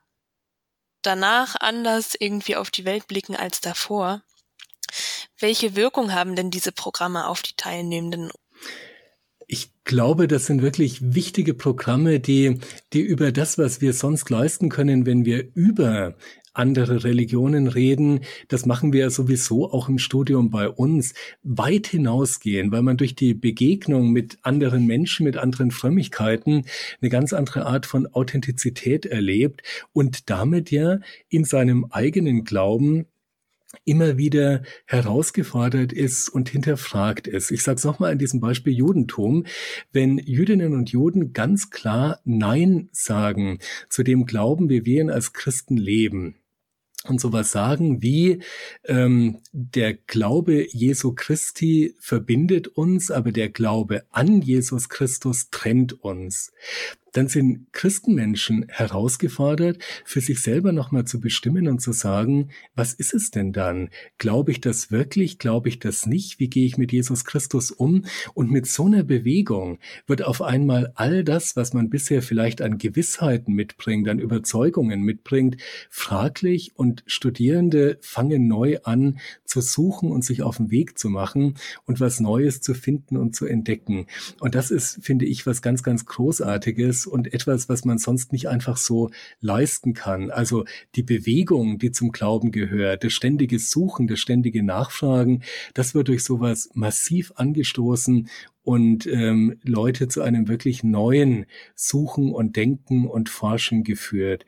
danach 1.03 1.55
anders 1.59 2.15
irgendwie 2.17 2.55
auf 2.55 2.71
die 2.71 2.85
Welt 2.85 3.07
blicken 3.07 3.35
als 3.35 3.61
davor. 3.61 4.23
Welche 5.37 5.75
Wirkung 5.75 6.11
haben 6.11 6.35
denn 6.35 6.49
diese 6.49 6.71
Programme 6.71 7.27
auf 7.27 7.43
die 7.43 7.55
Teilnehmenden? 7.55 8.31
Glaube, 9.85 10.27
das 10.27 10.45
sind 10.45 10.61
wirklich 10.61 11.13
wichtige 11.13 11.53
Programme, 11.53 12.19
die, 12.19 12.59
die 12.93 13.01
über 13.01 13.31
das, 13.31 13.57
was 13.57 13.81
wir 13.81 13.93
sonst 13.93 14.29
leisten 14.29 14.69
können, 14.69 15.05
wenn 15.05 15.25
wir 15.25 15.45
über 15.55 16.15
andere 16.53 17.03
Religionen 17.03 17.67
reden, 17.67 18.21
das 18.47 18.65
machen 18.65 18.93
wir 18.93 19.01
ja 19.01 19.09
sowieso 19.09 19.71
auch 19.71 19.89
im 19.89 19.97
Studium 19.97 20.51
bei 20.51 20.69
uns, 20.69 21.13
weit 21.41 21.87
hinausgehen, 21.87 22.71
weil 22.71 22.83
man 22.83 22.97
durch 22.97 23.15
die 23.15 23.33
Begegnung 23.33 24.11
mit 24.11 24.37
anderen 24.43 24.85
Menschen, 24.85 25.23
mit 25.23 25.37
anderen 25.37 25.71
Frömmigkeiten 25.71 26.65
eine 27.01 27.09
ganz 27.09 27.33
andere 27.33 27.65
Art 27.65 27.85
von 27.85 28.07
Authentizität 28.07 29.05
erlebt 29.05 29.63
und 29.93 30.29
damit 30.29 30.71
ja 30.71 30.99
in 31.29 31.43
seinem 31.43 31.87
eigenen 31.89 32.43
Glauben 32.43 33.07
immer 33.85 34.17
wieder 34.17 34.63
herausgefordert 34.85 35.93
ist 35.93 36.29
und 36.29 36.49
hinterfragt 36.49 37.27
ist. 37.27 37.51
Ich 37.51 37.63
sage 37.63 37.77
es 37.77 37.83
nochmal 37.83 38.11
an 38.11 38.19
diesem 38.19 38.39
Beispiel 38.39 38.73
Judentum. 38.73 39.45
Wenn 39.91 40.17
Jüdinnen 40.17 40.73
und 40.73 40.91
Juden 40.91 41.33
ganz 41.33 41.69
klar 41.69 42.19
Nein 42.23 42.89
sagen 42.91 43.59
zu 43.89 44.03
dem 44.03 44.25
Glauben, 44.25 44.69
wie 44.69 44.85
wir 44.85 45.01
ihn 45.01 45.09
als 45.09 45.33
Christen 45.33 45.77
leben, 45.77 46.35
und 47.05 47.19
sowas 47.19 47.51
sagen 47.51 48.01
wie 48.01 48.41
ähm, 48.85 49.39
der 49.51 49.93
Glaube 49.93 50.65
Jesu 50.71 51.13
Christi 51.13 51.95
verbindet 51.99 52.69
uns, 52.69 53.11
aber 53.11 53.33
der 53.33 53.49
Glaube 53.49 54.05
an 54.09 54.41
Jesus 54.41 54.87
Christus 54.87 55.49
trennt 55.49 56.01
uns 56.01 56.53
dann 57.13 57.27
sind 57.27 57.71
Christenmenschen 57.71 58.65
herausgefordert, 58.69 59.77
für 60.03 60.21
sich 60.21 60.41
selber 60.41 60.71
nochmal 60.71 61.05
zu 61.05 61.19
bestimmen 61.19 61.67
und 61.67 61.79
zu 61.79 61.93
sagen, 61.93 62.49
was 62.75 62.93
ist 62.93 63.13
es 63.13 63.31
denn 63.31 63.53
dann? 63.53 63.89
Glaube 64.17 64.51
ich 64.51 64.61
das 64.61 64.91
wirklich? 64.91 65.39
Glaube 65.39 65.69
ich 65.69 65.79
das 65.79 66.05
nicht? 66.05 66.39
Wie 66.39 66.49
gehe 66.49 66.65
ich 66.65 66.77
mit 66.77 66.91
Jesus 66.91 67.23
Christus 67.23 67.71
um? 67.71 68.05
Und 68.33 68.51
mit 68.51 68.67
so 68.67 68.85
einer 68.85 69.03
Bewegung 69.03 69.79
wird 70.07 70.23
auf 70.23 70.41
einmal 70.41 70.91
all 70.95 71.23
das, 71.23 71.55
was 71.55 71.73
man 71.73 71.89
bisher 71.89 72.21
vielleicht 72.21 72.61
an 72.61 72.77
Gewissheiten 72.77 73.53
mitbringt, 73.53 74.09
an 74.09 74.19
Überzeugungen 74.19 75.01
mitbringt, 75.01 75.57
fraglich 75.89 76.73
und 76.75 77.03
Studierende 77.05 77.97
fangen 78.01 78.47
neu 78.47 78.79
an 78.83 79.19
zu 79.45 79.61
suchen 79.61 80.11
und 80.11 80.25
sich 80.25 80.41
auf 80.41 80.57
den 80.57 80.71
Weg 80.71 80.97
zu 80.97 81.09
machen 81.09 81.55
und 81.85 81.99
was 81.99 82.19
Neues 82.19 82.61
zu 82.61 82.73
finden 82.73 83.17
und 83.17 83.35
zu 83.35 83.45
entdecken. 83.45 84.07
Und 84.39 84.55
das 84.55 84.71
ist, 84.71 84.99
finde 85.03 85.25
ich, 85.25 85.45
was 85.45 85.61
ganz, 85.61 85.83
ganz 85.83 86.05
Großartiges 86.05 87.02
und 87.07 87.33
etwas, 87.33 87.69
was 87.69 87.85
man 87.85 87.97
sonst 87.97 88.31
nicht 88.31 88.47
einfach 88.47 88.77
so 88.77 89.11
leisten 89.39 89.93
kann. 89.93 90.31
Also 90.31 90.65
die 90.95 91.03
Bewegung, 91.03 91.79
die 91.79 91.91
zum 91.91 92.11
Glauben 92.11 92.51
gehört, 92.51 93.03
das 93.03 93.13
ständige 93.13 93.59
Suchen, 93.59 94.07
das 94.07 94.19
ständige 94.19 94.63
Nachfragen, 94.63 95.43
das 95.73 95.93
wird 95.95 96.07
durch 96.07 96.23
sowas 96.23 96.69
massiv 96.73 97.33
angestoßen 97.35 98.29
und 98.63 99.05
ähm, 99.07 99.59
Leute 99.63 100.07
zu 100.07 100.21
einem 100.21 100.47
wirklich 100.47 100.83
neuen 100.83 101.45
Suchen 101.75 102.31
und 102.33 102.55
Denken 102.55 103.07
und 103.07 103.29
Forschen 103.29 103.83
geführt. 103.83 104.45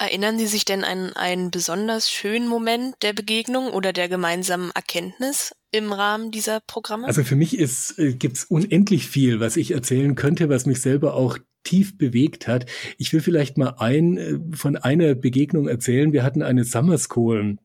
Erinnern 0.00 0.38
Sie 0.38 0.46
sich 0.46 0.64
denn 0.64 0.84
an 0.84 1.12
einen 1.14 1.50
besonders 1.50 2.08
schönen 2.08 2.46
Moment 2.46 2.94
der 3.02 3.12
Begegnung 3.12 3.70
oder 3.70 3.92
der 3.92 4.08
gemeinsamen 4.08 4.70
Erkenntnis 4.70 5.52
im 5.72 5.92
Rahmen 5.92 6.30
dieser 6.30 6.60
Programme? 6.60 7.08
Also 7.08 7.24
für 7.24 7.34
mich 7.34 7.58
ist 7.58 7.98
äh, 7.98 8.12
gibt's 8.12 8.44
unendlich 8.44 9.08
viel, 9.08 9.40
was 9.40 9.56
ich 9.56 9.72
erzählen 9.72 10.14
könnte, 10.14 10.48
was 10.48 10.66
mich 10.66 10.80
selber 10.80 11.14
auch 11.14 11.36
tief 11.68 11.98
bewegt 11.98 12.48
hat. 12.48 12.64
Ich 12.96 13.12
will 13.12 13.20
vielleicht 13.20 13.58
mal 13.58 13.74
ein 13.78 14.16
äh, 14.16 14.38
von 14.56 14.76
einer 14.76 15.14
Begegnung 15.14 15.68
erzählen. 15.68 16.12
Wir 16.12 16.22
hatten 16.22 16.42
eine 16.42 16.64
Summer 16.64 16.96
School 16.96 17.58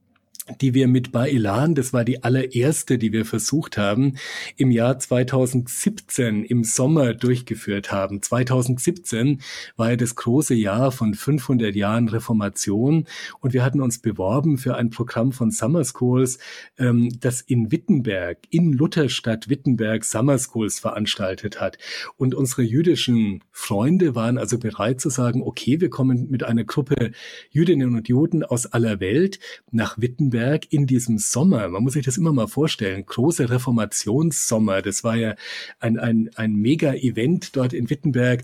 die 0.59 0.73
wir 0.73 0.87
mit 0.87 1.11
Baelan, 1.11 1.73
das 1.73 1.93
war 1.93 2.03
die 2.03 2.23
allererste, 2.23 2.97
die 2.97 3.13
wir 3.13 3.25
versucht 3.25 3.77
haben, 3.77 4.17
im 4.57 4.71
Jahr 4.71 4.99
2017 4.99 6.43
im 6.43 6.65
Sommer 6.65 7.13
durchgeführt 7.13 7.91
haben. 7.91 8.21
2017 8.21 9.41
war 9.77 9.91
ja 9.91 9.95
das 9.95 10.15
große 10.15 10.53
Jahr 10.53 10.91
von 10.91 11.13
500 11.13 11.73
Jahren 11.75 12.09
Reformation 12.09 13.07
und 13.39 13.53
wir 13.53 13.63
hatten 13.63 13.79
uns 13.79 13.99
beworben 13.99 14.57
für 14.57 14.75
ein 14.75 14.89
Programm 14.89 15.31
von 15.31 15.49
Summer 15.49 15.85
Schools, 15.85 16.39
ähm, 16.77 17.09
das 17.21 17.39
in 17.39 17.71
Wittenberg, 17.71 18.39
in 18.49 18.73
Lutherstadt 18.73 19.49
Wittenberg 19.49 20.03
Summer 20.03 20.37
Schools 20.37 20.79
veranstaltet 20.79 21.61
hat. 21.61 21.77
Und 22.17 22.35
unsere 22.35 22.63
jüdischen 22.63 23.43
Freunde 23.51 24.13
waren 24.15 24.37
also 24.37 24.59
bereit 24.59 24.99
zu 24.99 25.09
sagen, 25.09 25.41
okay, 25.41 25.79
wir 25.79 25.89
kommen 25.89 26.29
mit 26.29 26.43
einer 26.43 26.65
Gruppe 26.65 27.11
Jüdinnen 27.49 27.95
und 27.95 28.09
Juden 28.09 28.43
aus 28.43 28.65
aller 28.65 28.99
Welt 28.99 29.39
nach 29.71 29.97
Wittenberg 29.97 30.32
Wittenberg 30.33 30.65
in 30.71 30.87
diesem 30.87 31.19
Sommer, 31.19 31.69
man 31.69 31.83
muss 31.83 31.93
sich 31.93 32.05
das 32.05 32.17
immer 32.17 32.33
mal 32.33 32.47
vorstellen, 32.47 33.05
große 33.05 33.49
Reformationssommer, 33.49 34.81
das 34.81 35.03
war 35.03 35.15
ja 35.15 35.35
ein, 35.79 35.99
ein, 35.99 36.31
ein 36.35 36.55
Mega-Event 36.55 37.55
dort 37.55 37.71
in 37.71 37.89
Wittenberg 37.89 38.43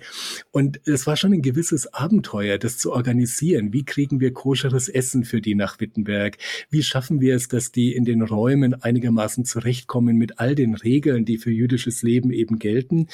und 0.52 0.80
es 0.86 1.08
war 1.08 1.18
schon 1.18 1.34
ein 1.34 1.42
gewisses 1.42 1.92
Abenteuer, 1.94 2.60
das 2.60 2.78
zu 2.78 2.94
organisieren. 2.94 3.74
Wie 3.74 3.84
kriegen 3.84 4.20
wir 4.20 4.34
koscheres 4.34 4.88
Essen 4.88 5.26
für 5.26 5.42
die 5.42 5.56
nach 5.56 5.80
Wittenberg? 5.80 6.38
Wie 6.70 6.84
schaffen 6.84 7.22
wir 7.22 7.36
es, 7.36 7.48
dass 7.48 7.72
die 7.72 7.96
in 7.96 8.06
den 8.06 8.22
Räumen 8.22 8.76
einigermaßen 8.76 9.46
zurechtkommen 9.46 10.16
mit 10.16 10.40
all 10.40 10.54
den 10.54 10.76
Regeln, 10.76 11.26
die 11.26 11.40
für 11.40 11.52
jüdisches 11.52 12.04
Leben 12.04 12.32
eben 12.32 12.60
gelten? 12.60 13.08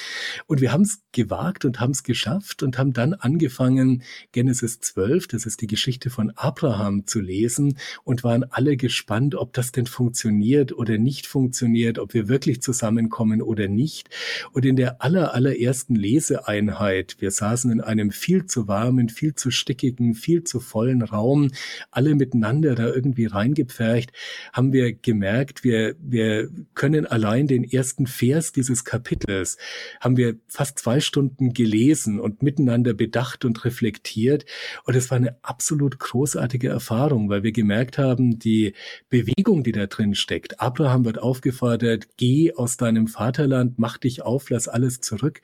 Und 0.47 0.59
wir 0.59 0.73
haben 0.73 0.83
es 0.83 1.01
gewagt 1.13 1.63
und 1.63 1.79
haben 1.79 1.91
es 1.91 2.03
geschafft 2.03 2.61
und 2.61 2.77
haben 2.77 2.91
dann 2.91 3.13
angefangen, 3.13 4.03
Genesis 4.33 4.81
12, 4.81 5.27
das 5.29 5.45
ist 5.45 5.61
die 5.61 5.67
Geschichte 5.67 6.09
von 6.09 6.31
Abraham, 6.31 7.07
zu 7.07 7.21
lesen 7.21 7.77
und 8.03 8.23
waren 8.23 8.43
alle 8.43 8.64
alle 8.65 8.77
gespannt, 8.77 9.35
ob 9.35 9.53
das 9.53 9.71
denn 9.71 9.85
funktioniert 9.85 10.73
oder 10.75 10.97
nicht 10.97 11.27
funktioniert, 11.27 11.99
ob 11.99 12.15
wir 12.15 12.27
wirklich 12.27 12.63
zusammenkommen 12.63 13.43
oder 13.43 13.67
nicht. 13.67 14.09
Und 14.53 14.65
in 14.65 14.75
der 14.75 15.03
aller, 15.03 15.35
allerersten 15.35 15.93
Leseeinheit, 15.93 17.17
wir 17.19 17.29
saßen 17.29 17.71
in 17.71 17.79
einem 17.79 18.09
viel 18.09 18.47
zu 18.47 18.67
warmen, 18.67 19.09
viel 19.09 19.35
zu 19.35 19.51
stickigen, 19.51 20.15
viel 20.15 20.45
zu 20.45 20.59
vollen 20.59 21.03
Raum, 21.03 21.51
alle 21.91 22.15
miteinander 22.15 22.73
da 22.73 22.87
irgendwie 22.87 23.27
reingepfercht, 23.27 24.11
haben 24.51 24.73
wir 24.73 24.93
gemerkt, 24.93 25.63
wir, 25.63 25.95
wir 25.99 26.49
können 26.73 27.05
allein 27.05 27.45
den 27.45 27.63
ersten 27.63 28.07
Vers 28.07 28.51
dieses 28.51 28.83
Kapitels, 28.83 29.59
haben 29.99 30.17
wir 30.17 30.37
fast 30.47 30.79
zwei 30.79 31.01
Stunden 31.01 31.53
gelesen 31.53 32.19
und 32.19 32.41
miteinander 32.41 32.95
bedacht 32.95 33.45
und 33.45 33.63
reflektiert. 33.63 34.45
Und 34.85 34.95
es 34.95 35.11
war 35.11 35.17
eine 35.17 35.37
absolut 35.43 35.99
großartige 35.99 36.69
Erfahrung, 36.69 37.29
weil 37.29 37.43
wir 37.43 37.51
gemerkt 37.51 37.99
haben, 37.99 38.39
die 38.39 38.54
die 38.55 38.73
Bewegung, 39.09 39.63
die 39.63 39.73
da 39.73 39.85
drin 39.87 40.15
steckt. 40.15 40.61
Abraham 40.61 41.03
wird 41.03 41.19
aufgefordert, 41.19 42.07
geh 42.17 42.53
aus 42.53 42.77
deinem 42.77 43.07
Vaterland, 43.07 43.77
mach 43.77 43.97
dich 43.97 44.21
auf, 44.21 44.49
lass 44.49 44.67
alles 44.67 45.01
zurück. 45.01 45.41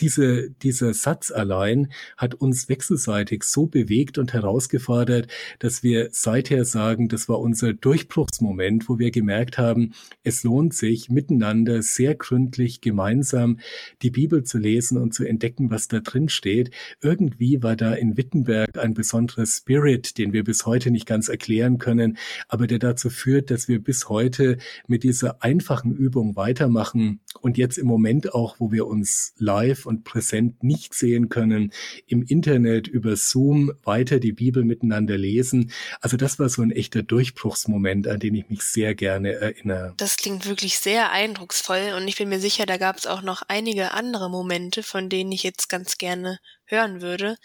Diese, 0.00 0.50
dieser 0.50 0.94
Satz 0.94 1.30
allein 1.32 1.92
hat 2.16 2.34
uns 2.34 2.68
wechselseitig 2.68 3.42
so 3.42 3.66
bewegt 3.66 4.18
und 4.18 4.32
herausgefordert, 4.32 5.26
dass 5.58 5.82
wir 5.82 6.10
seither 6.12 6.64
sagen, 6.64 7.08
das 7.08 7.28
war 7.28 7.40
unser 7.40 7.72
Durchbruchsmoment, 7.72 8.88
wo 8.88 8.98
wir 8.98 9.10
gemerkt 9.10 9.58
haben, 9.58 9.92
es 10.22 10.44
lohnt 10.44 10.74
sich 10.74 11.08
miteinander 11.08 11.82
sehr 11.82 12.14
gründlich 12.14 12.80
gemeinsam 12.80 13.58
die 14.02 14.10
Bibel 14.10 14.44
zu 14.44 14.58
lesen 14.58 14.98
und 14.98 15.14
zu 15.14 15.24
entdecken, 15.24 15.70
was 15.70 15.88
da 15.88 16.00
drin 16.00 16.28
steht. 16.28 16.70
Irgendwie 17.00 17.62
war 17.62 17.74
da 17.74 17.94
in 17.94 18.16
Wittenberg 18.16 18.78
ein 18.78 18.94
besonderer 18.94 19.46
Spirit, 19.46 20.18
den 20.18 20.32
wir 20.32 20.44
bis 20.44 20.64
heute 20.64 20.90
nicht 20.90 21.06
ganz 21.06 21.28
erklären 21.28 21.78
können, 21.78 22.18
aber 22.52 22.66
der 22.66 22.78
dazu 22.78 23.08
führt, 23.08 23.50
dass 23.50 23.66
wir 23.66 23.82
bis 23.82 24.10
heute 24.10 24.58
mit 24.86 25.04
dieser 25.04 25.42
einfachen 25.42 25.90
Übung 25.96 26.36
weitermachen 26.36 27.22
und 27.40 27.56
jetzt 27.56 27.78
im 27.78 27.86
Moment 27.86 28.34
auch, 28.34 28.56
wo 28.58 28.70
wir 28.70 28.86
uns 28.86 29.32
live 29.38 29.86
und 29.86 30.04
präsent 30.04 30.62
nicht 30.62 30.92
sehen 30.92 31.30
können, 31.30 31.72
im 32.06 32.22
Internet 32.22 32.88
über 32.88 33.16
Zoom 33.16 33.72
weiter 33.84 34.20
die 34.20 34.32
Bibel 34.32 34.64
miteinander 34.64 35.16
lesen. 35.16 35.72
Also 36.02 36.18
das 36.18 36.38
war 36.38 36.50
so 36.50 36.60
ein 36.60 36.70
echter 36.70 37.02
Durchbruchsmoment, 37.02 38.06
an 38.06 38.20
den 38.20 38.34
ich 38.34 38.50
mich 38.50 38.60
sehr 38.60 38.94
gerne 38.94 39.32
erinnere. 39.32 39.94
Das 39.96 40.18
klingt 40.18 40.46
wirklich 40.46 40.78
sehr 40.78 41.10
eindrucksvoll 41.10 41.94
und 41.96 42.06
ich 42.06 42.18
bin 42.18 42.28
mir 42.28 42.40
sicher, 42.40 42.66
da 42.66 42.76
gab 42.76 42.98
es 42.98 43.06
auch 43.06 43.22
noch 43.22 43.40
einige 43.48 43.92
andere 43.92 44.28
Momente, 44.28 44.82
von 44.82 45.08
denen 45.08 45.32
ich 45.32 45.42
jetzt 45.42 45.70
ganz 45.70 45.96
gerne 45.96 46.38
hören 46.66 47.00
würde. 47.00 47.38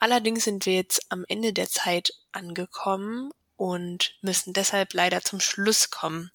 Allerdings 0.00 0.42
sind 0.42 0.66
wir 0.66 0.74
jetzt 0.74 1.06
am 1.08 1.24
Ende 1.28 1.52
der 1.52 1.68
Zeit 1.68 2.14
angekommen 2.32 3.30
und 3.60 4.14
müssen 4.22 4.54
deshalb 4.54 4.94
leider 4.94 5.20
zum 5.20 5.38
Schluss 5.38 5.90
kommen. 5.90 6.30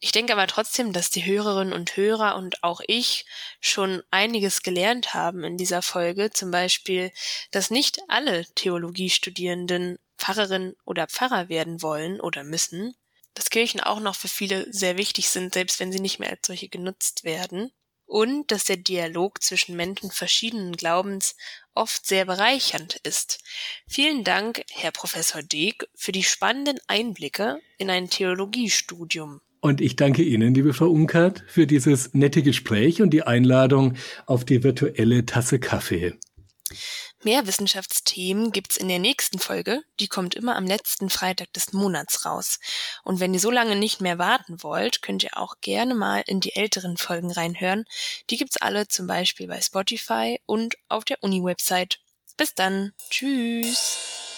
Ich 0.00 0.10
denke 0.10 0.32
aber 0.32 0.48
trotzdem, 0.48 0.92
dass 0.92 1.08
die 1.08 1.24
Hörerinnen 1.24 1.72
und 1.72 1.96
Hörer 1.96 2.34
und 2.34 2.64
auch 2.64 2.80
ich 2.88 3.26
schon 3.60 4.02
einiges 4.10 4.64
gelernt 4.64 5.14
haben 5.14 5.44
in 5.44 5.56
dieser 5.56 5.82
Folge, 5.82 6.32
zum 6.32 6.50
Beispiel, 6.50 7.12
dass 7.52 7.70
nicht 7.70 8.00
alle 8.08 8.44
Theologiestudierenden 8.56 10.00
Pfarrerin 10.18 10.74
oder 10.84 11.06
Pfarrer 11.06 11.48
werden 11.48 11.80
wollen 11.80 12.20
oder 12.20 12.42
müssen, 12.42 12.96
dass 13.34 13.50
Kirchen 13.50 13.80
auch 13.80 14.00
noch 14.00 14.16
für 14.16 14.26
viele 14.26 14.66
sehr 14.72 14.96
wichtig 14.96 15.28
sind, 15.28 15.54
selbst 15.54 15.78
wenn 15.78 15.92
sie 15.92 16.00
nicht 16.00 16.18
mehr 16.18 16.30
als 16.30 16.44
solche 16.44 16.68
genutzt 16.68 17.22
werden, 17.22 17.70
und 18.12 18.50
dass 18.50 18.64
der 18.64 18.76
Dialog 18.76 19.42
zwischen 19.42 19.74
Menschen 19.74 20.10
verschiedenen 20.10 20.76
Glaubens 20.76 21.34
oft 21.74 22.06
sehr 22.06 22.26
bereichernd 22.26 22.96
ist. 23.04 23.42
Vielen 23.88 24.22
Dank, 24.22 24.64
Herr 24.70 24.90
Professor 24.90 25.42
Deeg, 25.42 25.86
für 25.94 26.12
die 26.12 26.22
spannenden 26.22 26.78
Einblicke 26.88 27.60
in 27.78 27.88
ein 27.88 28.10
Theologiestudium. 28.10 29.40
Und 29.60 29.80
ich 29.80 29.96
danke 29.96 30.22
Ihnen, 30.22 30.52
liebe 30.52 30.74
Frau 30.74 30.90
Unkert, 30.90 31.42
für 31.46 31.66
dieses 31.66 32.12
nette 32.12 32.42
Gespräch 32.42 33.00
und 33.00 33.10
die 33.10 33.22
Einladung 33.22 33.94
auf 34.26 34.44
die 34.44 34.62
virtuelle 34.62 35.24
Tasse 35.24 35.58
Kaffee. 35.58 36.12
Mehr 37.24 37.46
Wissenschaftsthemen 37.46 38.50
gibt's 38.50 38.76
in 38.76 38.88
der 38.88 38.98
nächsten 38.98 39.38
Folge. 39.38 39.82
Die 40.00 40.08
kommt 40.08 40.34
immer 40.34 40.56
am 40.56 40.66
letzten 40.66 41.08
Freitag 41.08 41.52
des 41.52 41.72
Monats 41.72 42.26
raus. 42.26 42.58
Und 43.04 43.20
wenn 43.20 43.32
ihr 43.32 43.38
so 43.38 43.50
lange 43.50 43.76
nicht 43.76 44.00
mehr 44.00 44.18
warten 44.18 44.62
wollt, 44.64 45.02
könnt 45.02 45.22
ihr 45.22 45.36
auch 45.36 45.56
gerne 45.60 45.94
mal 45.94 46.24
in 46.26 46.40
die 46.40 46.56
älteren 46.56 46.96
Folgen 46.96 47.30
reinhören. 47.30 47.84
Die 48.30 48.36
gibt's 48.36 48.56
alle 48.56 48.88
zum 48.88 49.06
Beispiel 49.06 49.46
bei 49.46 49.60
Spotify 49.60 50.40
und 50.46 50.76
auf 50.88 51.04
der 51.04 51.22
Uni-Website. 51.22 52.00
Bis 52.36 52.54
dann. 52.54 52.92
Tschüss. 53.08 54.31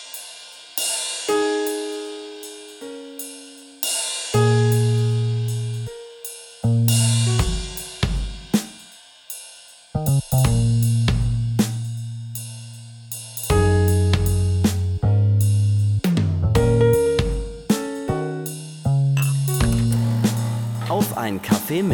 Ein 21.81 21.89